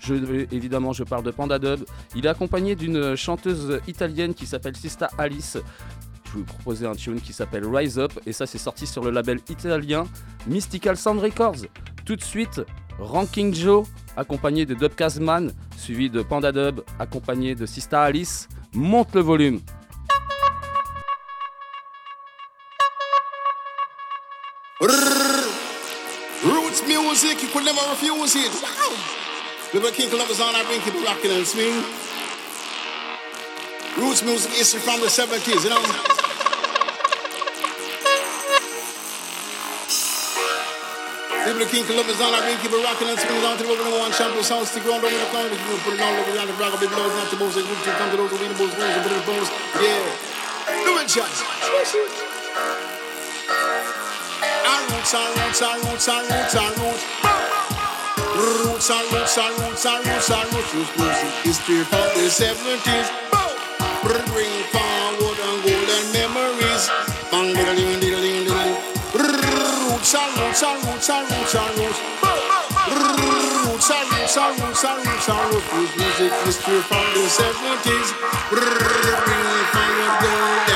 Je, 0.00 0.14
évidemment, 0.54 0.92
je 0.92 1.02
parle 1.02 1.24
de 1.24 1.30
Panda 1.30 1.58
Dub. 1.58 1.80
Il 2.14 2.26
est 2.26 2.28
accompagné 2.28 2.76
d'une 2.76 3.16
chanteuse 3.16 3.80
italienne 3.88 4.34
qui 4.34 4.46
s'appelle 4.46 4.76
Sista 4.76 5.10
Alice. 5.18 5.58
Je 6.26 6.32
vais 6.32 6.38
vous 6.38 6.44
proposer 6.44 6.86
un 6.86 6.94
tune 6.94 7.20
qui 7.20 7.32
s'appelle 7.32 7.66
Rise 7.66 7.98
Up. 7.98 8.12
Et 8.26 8.32
ça, 8.32 8.46
c'est 8.46 8.58
sorti 8.58 8.86
sur 8.86 9.02
le 9.02 9.10
label 9.10 9.40
italien 9.48 10.04
Mystical 10.46 10.96
Sound 10.96 11.20
Records. 11.20 11.66
Tout 12.04 12.14
de 12.14 12.22
suite, 12.22 12.60
Ranking 12.98 13.54
Joe, 13.54 13.86
accompagné 14.16 14.64
de 14.64 14.74
Dub 14.74 14.94
Kazman, 14.94 15.52
suivi 15.76 16.08
de 16.08 16.22
Panda 16.22 16.52
Dub, 16.52 16.82
accompagné 16.98 17.54
de 17.54 17.66
Sista 17.66 18.02
Alice. 18.02 18.48
Monte 18.74 19.14
le 19.14 19.22
volume. 19.22 19.60
Music, 26.96 27.42
you 27.42 27.48
could 27.48 27.64
never 27.64 27.80
refuse 27.90 28.36
it. 28.36 28.52
Little 29.72 29.90
King 29.92 30.08
Columbus 30.08 30.40
on, 30.40 30.54
I 30.54 30.64
bring 30.64 30.80
keep 30.80 30.96
rocking 31.04 31.30
and 31.30 31.46
swing. 31.46 31.84
Roots 34.00 34.24
music 34.24 34.52
is 34.56 34.72
from 34.80 35.00
the 35.00 35.08
70s, 35.08 35.64
you 35.64 35.70
know. 35.72 35.80
Little 41.46 41.68
King 41.68 41.84
Columbus 41.84 42.20
on, 42.20 42.32
I 42.32 42.40
bring 42.44 42.58
keep 42.64 42.72
rocking 42.72 43.08
and 43.08 43.20
swing. 43.20 43.44
On 43.44 43.56
to 43.56 43.64
the 43.64 43.76
number 43.76 43.96
one 43.96 44.12
shampoo 44.12 44.42
sound, 44.42 44.66
stick 44.66 44.84
around 44.84 45.04
over 45.04 45.12
the 45.12 45.28
corner. 45.32 45.52
You 45.52 45.56
can 45.56 45.80
put 45.84 45.94
it 45.94 46.00
on 46.00 46.16
over 46.16 46.32
around 46.36 46.48
the 46.48 46.56
rock, 46.56 46.80
big 46.80 46.90
blows, 46.90 47.12
not 47.12 47.28
the 47.28 47.36
most. 47.36 47.56
They 47.56 47.64
to 47.64 47.92
come 47.96 48.10
to 48.12 48.16
those 48.16 48.30
who 48.32 48.36
read 48.40 48.52
the 48.52 48.60
most, 48.60 48.76
and 48.76 49.02
put 49.04 49.12
it 49.12 49.16
in 49.16 49.20
the 49.20 49.28
bones. 49.28 49.48
Yeah. 49.80 50.84
Do 50.84 50.96
it, 51.00 51.08
Jazz 51.12 52.25
roots 54.90 55.14
and 55.14 55.30
roots 55.38 55.62
and 55.62 55.78
roots 55.84 56.08
and 56.08 56.24
roots 56.30 56.54
and 56.54 56.74
roots. 56.78 57.04
Roots 58.36 58.90
and 58.90 59.06
roots 59.12 59.38
and 59.38 59.54
roots 59.58 59.84
and 59.86 60.06
roots 60.06 60.30
and 60.30 60.46
roots. 60.52 60.74
Roots 60.74 60.94
music 60.98 61.46
is 61.46 61.56
straight 61.56 61.86
from 61.86 62.08
the 62.14 62.26
seventies. 62.30 63.08
Bring 64.02 64.62
forward 64.72 65.38
and 65.40 65.58
golden 65.64 66.04
memories. 66.12 66.84
Bang 67.30 67.54
diddle 67.54 67.74
ding 67.74 68.00
diddle 68.00 68.20
ding 68.20 68.44
diddle. 68.44 68.76
Roots 69.16 70.14
and 70.14 70.30
roots 70.38 70.62
and 70.62 70.78
roots 70.84 71.08
and 71.10 71.24
roots 71.30 71.54
and 71.54 71.72
roots. 71.78 72.00
Roots 72.86 73.90
and 73.90 74.06
roots 74.12 74.36
and 74.36 74.52
roots 74.60 74.84
and 74.84 74.98
roots 75.06 75.28
and 75.28 75.44
roots. 75.50 75.68
Roots 75.72 75.94
music 75.96 76.32
is 76.46 76.56
straight 76.58 76.84
from 76.84 77.06
the 77.14 77.24
seventies. 77.28 78.08
Bring 78.50 78.66
forward 78.92 79.74
and 79.74 80.14
golden 80.22 80.75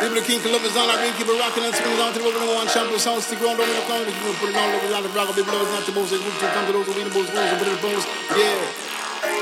Hey! 0.00 0.08
Little 0.08 0.24
King 0.24 0.40
Columbus 0.40 0.72
on, 0.80 0.88
I 0.88 0.96
bring 0.96 1.12
keep 1.12 1.28
rocking 1.28 1.60
and 1.60 1.76
swing. 1.76 2.00
On 2.00 2.08
to 2.08 2.18
the 2.18 2.24
number 2.32 2.56
one 2.56 2.64
shampoo 2.72 2.96
sound, 2.96 3.20
stick 3.20 3.36
around 3.44 3.60
over 3.60 3.68
the 3.68 3.84
corner. 3.84 4.08
You 4.08 4.32
put 4.40 4.48
it 4.48 4.56
on 4.56 4.72
over 4.72 4.88
around 4.88 5.04
the 5.04 5.12
rock, 5.12 5.28
big 5.36 5.44
blows, 5.44 5.68
not 5.68 5.84
the 5.84 5.92
most. 5.92 6.08
They 6.08 6.16
to 6.16 6.48
come 6.56 6.64
to 6.64 6.72
those 6.72 6.88
who 6.88 6.96
the 7.04 7.12
most, 7.12 7.28
and 7.36 7.36
it 7.36 7.60
in 7.60 7.68
the 7.68 7.82
bones. 7.84 8.08
Yeah. 8.32 8.64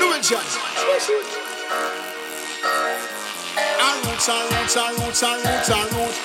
Do 0.03 0.11
it, 0.11 0.19
Jazz. 0.19 0.59
Our 3.79 3.95
roots, 4.03 4.27
our 4.27 4.43
roots, 4.51 4.75
our 4.75 4.91
roots, 4.99 5.23
our 5.23 5.39
roots, 5.39 5.71
our 5.71 5.87
roots. 5.95 6.19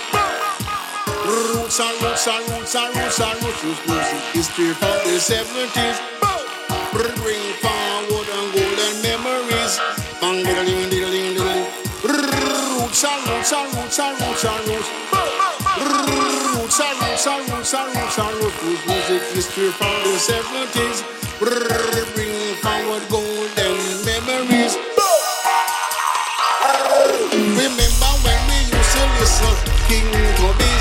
Roots, 1.22 1.78
our 1.78 1.94
roots, 2.02 2.26
our 2.26 2.42
roots, 2.42 2.74
our 2.74 2.90
roots, 2.90 3.22
our 3.22 3.38
roots. 3.38 3.62
Roots 3.62 3.86
music 3.86 4.18
history 4.34 4.74
from 4.74 4.98
the 5.06 5.14
70s. 5.22 6.02
Bring 6.90 7.54
forward 7.62 8.28
and 8.34 8.50
golden 8.50 8.94
memories. 8.98 9.78
Bang, 10.18 10.42
diddling, 10.42 10.90
diddling 10.90 11.03
and 13.04 13.28
roots 13.28 13.52
and 13.52 13.74
roots 13.76 13.98
and 13.98 14.20
roots 14.20 14.44
and 14.44 14.68
roots. 14.68 14.88
Roots 16.54 16.80
and 16.80 16.96
roots 17.00 17.26
and 17.26 17.42
roots 17.50 17.74
and 17.74 17.96
roots 17.96 18.18
and 18.18 18.34
roots. 18.40 18.86
Music 18.86 19.22
history 19.34 19.70
from 19.70 19.94
the 20.04 20.14
70s. 20.16 20.98
Bring 22.14 22.54
forward 22.62 23.02
golden 23.10 23.76
memories. 24.04 24.76
Remember 27.32 28.12
when 28.24 28.40
we 28.48 28.58
used 28.72 28.92
to 28.96 29.02
listen 29.20 29.54
King 29.88 30.10
Cody. 30.36 30.73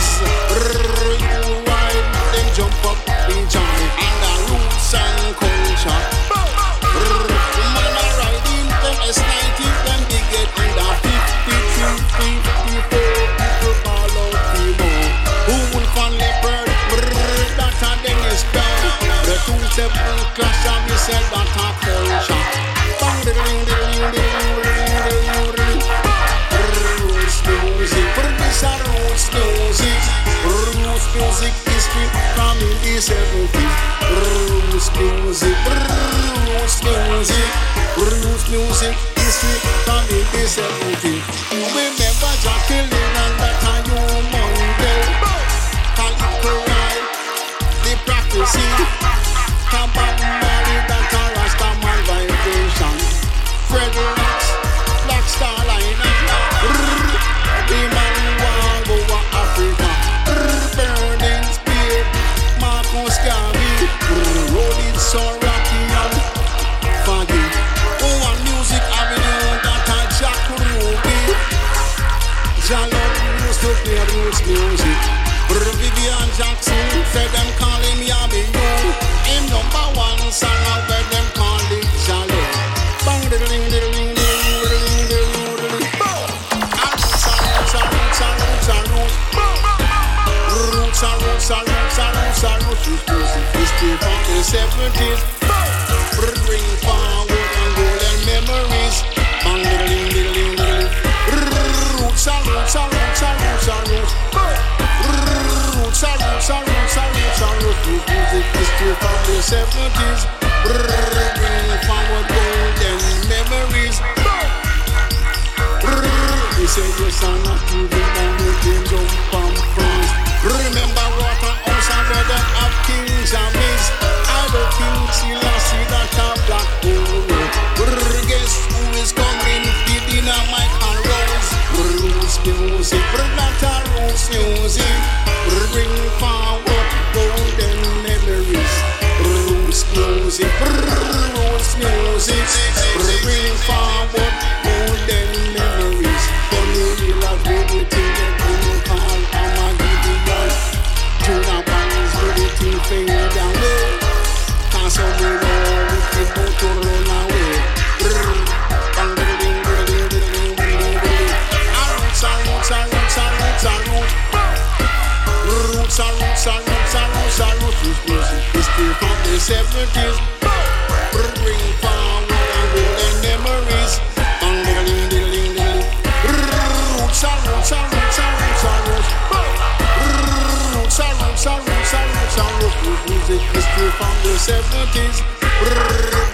music 183.34 183.49
history 183.55 183.89
from 183.91 184.14
the 184.23 184.34
70s. 184.38 185.18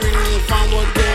We 0.03 0.39
found 0.47 0.73
what 0.73 1.08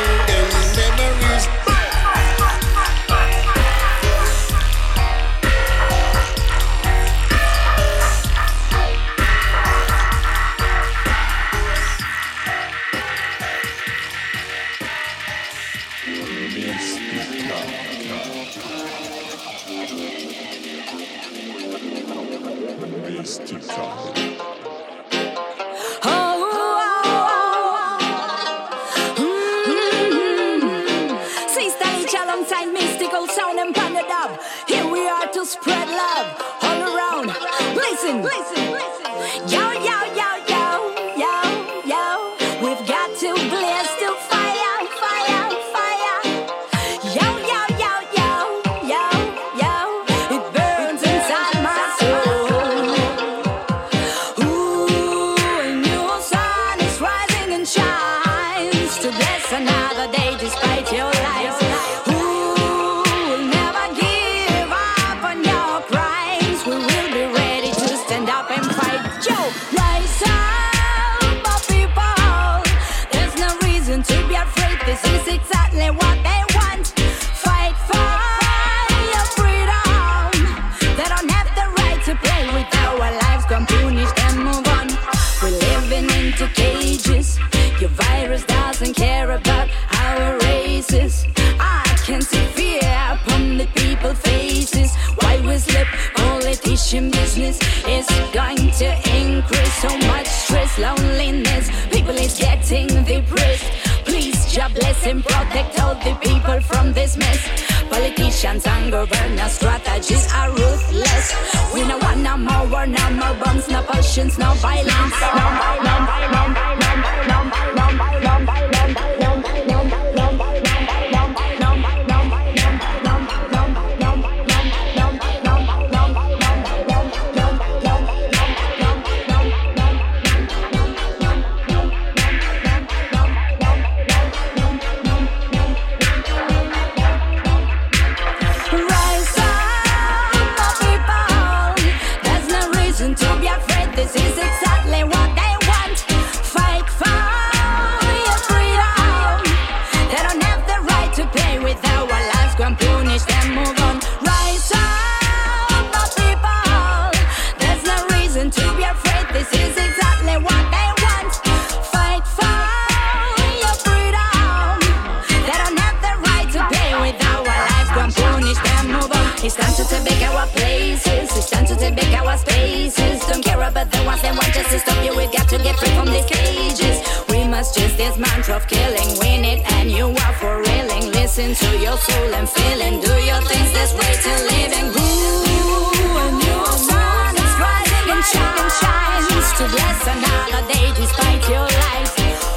your 181.80 181.96
soul 181.98 182.34
and 182.34 182.48
feeling. 182.48 183.00
Do 183.00 183.12
your 183.24 183.40
things. 183.42 183.72
There's 183.72 183.94
way 183.94 184.12
to 184.26 184.32
living. 184.52 184.88
Ooh, 184.94 186.22
a 186.24 186.26
new 186.32 186.64
sun 186.88 187.34
is 187.36 187.54
rising 187.58 188.06
and 188.14 188.24
shine, 188.32 188.70
shines 188.80 189.48
to 189.58 189.64
bless 189.74 190.00
another 190.06 190.62
day 190.72 190.86
despite 190.94 191.42
your 191.48 191.66
life. 191.84 192.12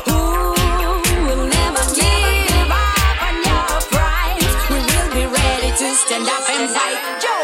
Ooh, 0.09 0.53
we'll 1.25 1.47
never 1.47 1.83
give 1.95 2.71
up 2.71 3.17
on 3.27 3.35
your 3.47 3.67
pride. 3.93 4.39
We 4.69 4.77
will 4.89 5.09
be 5.13 5.25
ready 5.25 5.71
to 5.81 5.87
stand 5.95 6.27
up 6.27 6.45
and 6.49 6.69
fight. 6.69 6.99
Joe, 7.21 7.43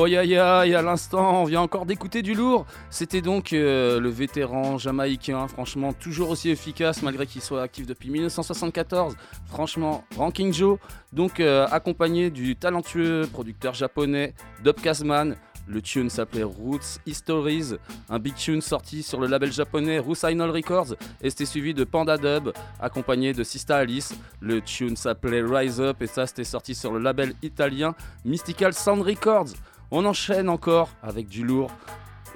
Foyaya, 0.00 0.66
et 0.66 0.74
à 0.74 0.80
l'instant, 0.80 1.42
on 1.42 1.44
vient 1.44 1.60
encore 1.60 1.84
d'écouter 1.84 2.22
du 2.22 2.32
lourd. 2.32 2.64
C'était 2.88 3.20
donc 3.20 3.52
euh, 3.52 4.00
le 4.00 4.08
vétéran 4.08 4.78
jamaïcain, 4.78 5.46
franchement, 5.46 5.92
toujours 5.92 6.30
aussi 6.30 6.48
efficace 6.48 7.02
malgré 7.02 7.26
qu'il 7.26 7.42
soit 7.42 7.60
actif 7.60 7.86
depuis 7.86 8.08
1974. 8.08 9.14
Franchement, 9.48 10.02
Ranking 10.16 10.54
Joe, 10.54 10.78
donc 11.12 11.38
euh, 11.38 11.66
accompagné 11.70 12.30
du 12.30 12.56
talentueux 12.56 13.28
producteur 13.30 13.74
japonais 13.74 14.32
Dub 14.64 14.76
Kazman. 14.76 15.36
Le 15.66 15.82
tune 15.82 16.08
s'appelait 16.08 16.44
Roots 16.44 16.98
Histories, 17.06 17.74
un 18.08 18.18
big 18.18 18.34
tune 18.34 18.62
sorti 18.62 19.02
sur 19.02 19.20
le 19.20 19.26
label 19.26 19.52
japonais 19.52 19.98
Rusainol 19.98 20.50
Records 20.50 20.94
et 21.20 21.28
c'était 21.28 21.44
suivi 21.44 21.74
de 21.74 21.84
Panda 21.84 22.16
Dub 22.16 22.52
accompagné 22.80 23.34
de 23.34 23.44
Sista 23.44 23.76
Alice. 23.76 24.14
Le 24.40 24.62
tune 24.62 24.96
s'appelait 24.96 25.42
Rise 25.42 25.80
Up 25.80 26.00
et 26.00 26.06
ça 26.06 26.26
c'était 26.26 26.42
sorti 26.42 26.74
sur 26.74 26.90
le 26.90 26.98
label 26.98 27.34
italien 27.42 27.94
Mystical 28.24 28.72
Sound 28.72 29.02
Records. 29.02 29.50
On 29.90 30.04
enchaîne 30.04 30.48
encore 30.48 30.88
avec 31.02 31.28
du 31.28 31.44
lourd. 31.44 31.70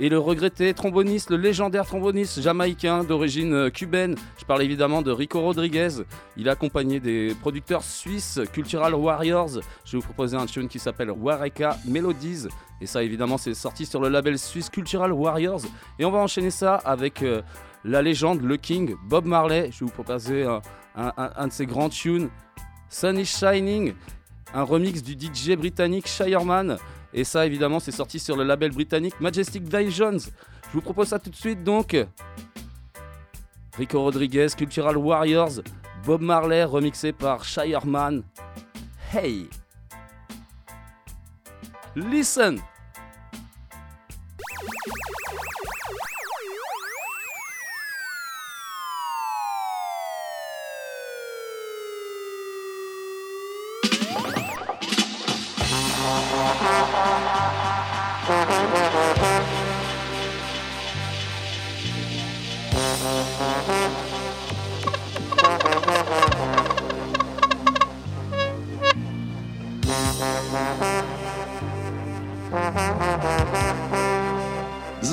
Et 0.01 0.09
le 0.09 0.19
regretté 0.19 0.75
tromboniste, 0.75 1.31
le 1.31 1.37
légendaire 1.37 1.87
tromboniste 1.87 2.41
jamaïcain 2.43 3.05
d'origine 3.05 3.55
euh, 3.55 3.71
cubaine, 3.71 4.17
je 4.37 4.45
parle 4.45 4.63
évidemment 4.63 5.03
de 5.03 5.13
Rico 5.13 5.41
Rodriguez. 5.41 6.03
Il 6.37 6.49
a 6.49 6.53
accompagné 6.53 6.99
des 6.99 7.33
producteurs 7.41 7.85
suisses, 7.85 8.41
Cultural 8.53 8.93
Warriors. 8.93 9.61
Je 9.85 9.93
vais 9.93 9.99
vous 9.99 10.03
proposer 10.03 10.37
un 10.37 10.47
tune 10.47 10.67
qui 10.67 10.81
s'appelle 10.81 11.13
Wareka 11.13 11.79
Melodies. 11.87 12.49
Et 12.81 12.87
ça, 12.87 13.05
évidemment, 13.05 13.39
c'est 13.39 13.55
sorti 13.55 13.87
sur 13.87 14.01
le 14.01 14.09
label 14.09 14.37
suisse 14.37 14.69
Cultural 14.69 15.13
Warriors. 15.13 15.61
Et 16.01 16.05
on 16.05 16.11
va 16.11 16.19
enchaîner 16.19 16.51
ça 16.51 16.75
avec 16.75 17.23
euh, 17.23 17.43
la 17.85 18.03
légende, 18.03 18.43
le 18.43 18.57
king, 18.57 18.97
Bob 19.05 19.27
Marley. 19.27 19.67
Je 19.71 19.79
vais 19.79 19.87
vous 19.87 19.93
proposer 19.93 20.43
un, 20.43 20.61
un- 21.17 21.47
de 21.47 21.53
ses 21.53 21.67
grands 21.67 21.89
tunes, 21.89 22.31
Sun 22.89 23.17
is 23.17 23.27
Shining, 23.27 23.95
un 24.55 24.63
remix 24.65 25.05
du 25.05 25.13
DJ 25.13 25.53
britannique 25.57 26.09
Shireman. 26.09 26.79
Et 27.15 27.23
ça, 27.23 27.47
évidemment, 27.47 27.79
c'est 27.79 27.93
sorti 27.93 28.19
sur 28.19 28.37
le 28.37 28.43
label 28.43 28.73
britannique 28.73 29.19
Majestic 29.21 29.63
Visions. 29.63 30.19
Je 30.19 30.73
vous 30.73 30.81
propose 30.81 31.09
ça 31.09 31.19
tout 31.21 31.31
de 31.31 31.37
suite 31.37 31.63
donc. 31.63 31.97
Rico 33.79 34.03
Rodriguez, 34.03 34.49
Cultural 34.57 34.97
Warriors, 34.97 35.63
Bob 36.05 36.21
Marley, 36.21 36.65
remixé 36.65 37.13
par 37.13 37.45
Shireman. 37.45 38.25
Hey! 39.13 39.49
Listen! 41.95 42.61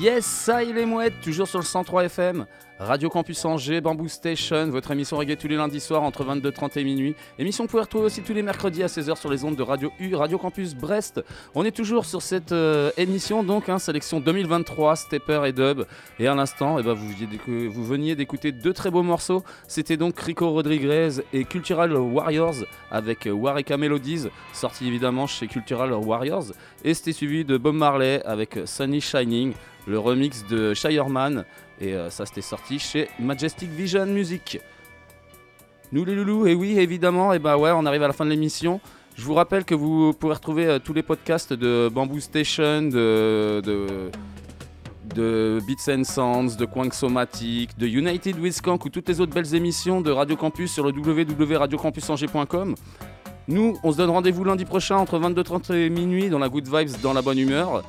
Yes, 0.00 0.24
ça 0.26 0.62
y 0.62 0.70
est 0.70 0.72
les 0.72 0.86
mouettes, 0.86 1.20
toujours 1.20 1.46
sur 1.46 1.58
le 1.58 1.64
103 1.64 2.04
FM, 2.04 2.46
Radio 2.78 3.10
Campus 3.10 3.44
Angers, 3.44 3.80
Bamboo 3.80 4.06
Station, 4.06 4.68
votre 4.68 4.92
émission 4.92 5.16
reggae 5.16 5.36
tous 5.36 5.48
les 5.48 5.56
lundis 5.56 5.80
soirs 5.80 6.04
entre 6.04 6.24
22h30 6.24 6.78
et 6.78 6.84
minuit. 6.84 7.16
Émission 7.36 7.64
que 7.64 7.68
vous 7.68 7.72
pouvez 7.72 7.82
retrouver 7.82 8.04
aussi 8.04 8.22
tous 8.22 8.34
les 8.34 8.42
mercredis 8.42 8.84
à 8.84 8.86
16h 8.86 9.16
sur 9.16 9.28
les 9.28 9.42
ondes 9.42 9.56
de 9.56 9.64
Radio 9.64 9.90
U, 9.98 10.14
Radio 10.14 10.38
Campus 10.38 10.76
Brest. 10.76 11.20
On 11.56 11.64
est 11.64 11.72
toujours 11.72 12.04
sur 12.04 12.22
cette 12.22 12.52
euh, 12.52 12.92
émission, 12.96 13.42
donc, 13.42 13.68
hein, 13.68 13.80
sélection 13.80 14.20
2023, 14.20 14.94
Stepper 14.94 15.42
et 15.46 15.52
Dub. 15.52 15.86
Et 16.20 16.28
à 16.28 16.36
l'instant, 16.36 16.78
eh 16.78 16.84
ben, 16.84 16.94
vous, 16.94 17.84
veniez 17.84 18.14
d'écouter 18.14 18.52
deux 18.52 18.72
très 18.72 18.92
beaux 18.92 19.02
morceaux. 19.02 19.42
C'était 19.66 19.96
donc 19.96 20.18
Rico 20.20 20.48
Rodriguez 20.48 21.16
et 21.32 21.44
Cultural 21.44 21.92
Warriors 21.96 22.64
avec 22.92 23.26
euh, 23.26 23.32
Wareka 23.32 23.76
Melodies, 23.76 24.28
sorti 24.52 24.86
évidemment 24.86 25.26
chez 25.26 25.48
Cultural 25.48 25.92
Warriors. 25.92 26.52
Et 26.84 26.94
c'était 26.94 27.12
suivi 27.12 27.44
de 27.44 27.56
Bob 27.58 27.74
Marley 27.74 28.22
avec 28.24 28.56
euh, 28.56 28.66
Sunny 28.66 29.00
Shining, 29.00 29.52
le 29.88 29.98
remix 29.98 30.46
de 30.46 30.74
Shireman. 30.74 31.44
Et 31.80 31.94
euh, 31.94 32.10
ça, 32.10 32.26
c'était 32.26 32.40
sorti 32.40 32.78
chez 32.78 33.08
Majestic 33.18 33.70
Vision 33.70 34.06
Music. 34.06 34.60
Nous 35.92 36.04
les 36.04 36.14
loulous, 36.14 36.46
et 36.46 36.54
oui, 36.54 36.78
évidemment, 36.78 37.32
et 37.32 37.38
bah 37.38 37.56
ouais, 37.56 37.70
on 37.74 37.86
arrive 37.86 38.02
à 38.02 38.08
la 38.08 38.12
fin 38.12 38.24
de 38.24 38.30
l'émission. 38.30 38.80
Je 39.16 39.24
vous 39.24 39.34
rappelle 39.34 39.64
que 39.64 39.74
vous 39.74 40.12
pouvez 40.12 40.34
retrouver 40.34 40.66
euh, 40.66 40.78
tous 40.78 40.92
les 40.92 41.02
podcasts 41.02 41.52
de 41.52 41.88
Bamboo 41.92 42.20
Station, 42.20 42.82
de, 42.82 43.60
de, 43.64 44.10
de 45.14 45.60
Beats 45.66 45.92
and 45.92 46.04
Sounds, 46.04 46.56
de 46.56 46.64
Quank 46.66 46.92
Somatic, 46.92 47.76
de 47.78 47.86
United 47.86 48.38
with 48.38 48.54
Skank 48.54 48.84
ou 48.84 48.90
toutes 48.90 49.08
les 49.08 49.20
autres 49.20 49.32
belles 49.32 49.54
émissions 49.54 50.00
de 50.00 50.10
Radio 50.10 50.36
Campus 50.36 50.72
sur 50.72 50.84
le 50.84 50.92
www.radiocampusangers.com. 50.92 52.74
Nous, 53.48 53.78
on 53.82 53.92
se 53.92 53.96
donne 53.96 54.10
rendez-vous 54.10 54.44
lundi 54.44 54.66
prochain 54.66 54.96
entre 54.98 55.18
22h30 55.18 55.74
et 55.74 55.88
minuit 55.88 56.28
dans 56.28 56.38
la 56.38 56.50
good 56.50 56.68
vibes, 56.68 57.00
dans 57.02 57.14
la 57.14 57.22
bonne 57.22 57.38
humeur. 57.38 57.82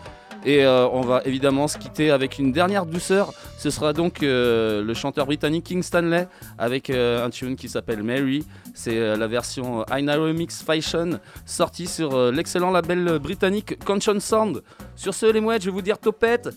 Et 0.46 0.64
euh, 0.64 0.88
on 0.90 1.02
va 1.02 1.22
évidemment 1.26 1.68
se 1.68 1.78
quitter 1.78 2.12
avec 2.12 2.40
une 2.40 2.52
dernière 2.52 2.86
douceur. 2.86 3.34
Ce 3.58 3.70
sera 3.70 3.94
donc 3.94 4.24
euh, 4.24 4.82
le 4.82 4.94
chanteur 4.94 5.26
britannique 5.26 5.66
King 5.66 5.84
Stanley 5.84 6.28
avec 6.58 6.90
euh, 6.90 7.26
un 7.26 7.30
tune 7.30 7.56
qui 7.56 7.68
s'appelle 7.68 8.04
Mary. 8.04 8.46
C'est 8.74 9.18
la 9.18 9.28
version 9.28 9.86
I 9.92 10.06
Remix 10.10 10.64
Fashion 10.64 11.20
sortie 11.46 11.88
sur 11.88 12.32
l'excellent 12.32 12.72
label 12.72 13.20
britannique 13.20 13.84
Conscience 13.84 14.24
Sound. 14.24 14.64
Sur 14.96 15.14
ce, 15.14 15.26
les 15.26 15.42
mouettes, 15.42 15.62
je 15.62 15.68
vais 15.68 15.74
vous 15.74 15.82
dire 15.82 15.98
topette. 15.98 16.50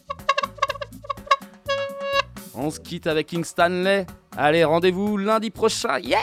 On 2.54 2.70
se 2.70 2.78
quitte 2.78 3.06
avec 3.06 3.28
King 3.28 3.44
Stanley. 3.44 4.06
Allez, 4.36 4.62
rendez-vous 4.62 5.16
lundi 5.16 5.50
prochain. 5.50 5.98
Yeah! 5.98 6.20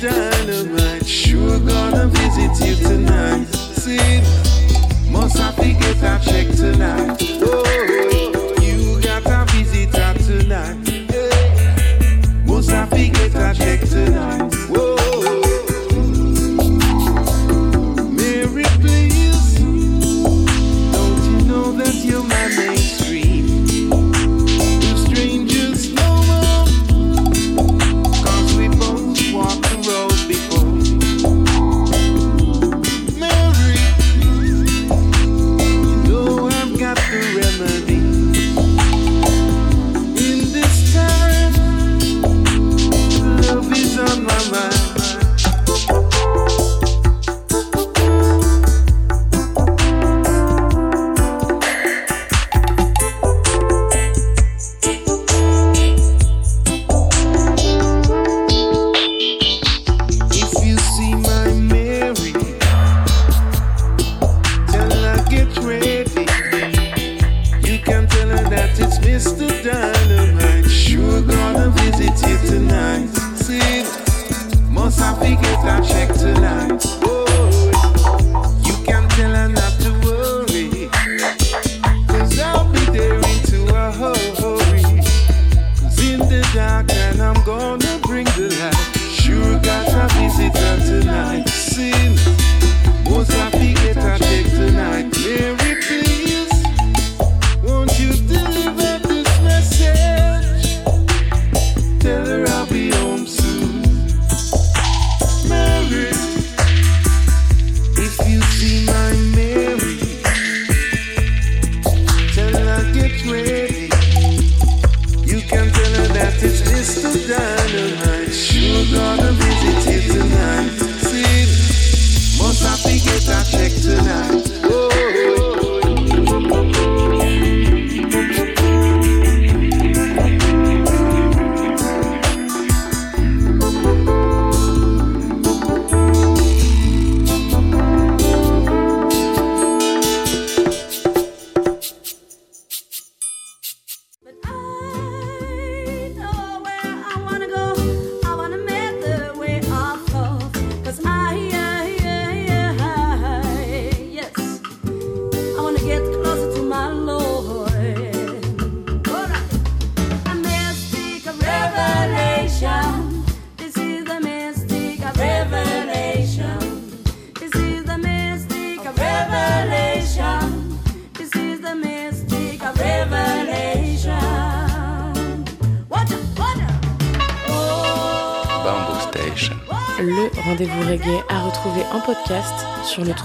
done. 0.00 0.39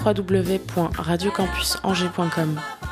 www.radiocampusangers.com. 0.06 2.85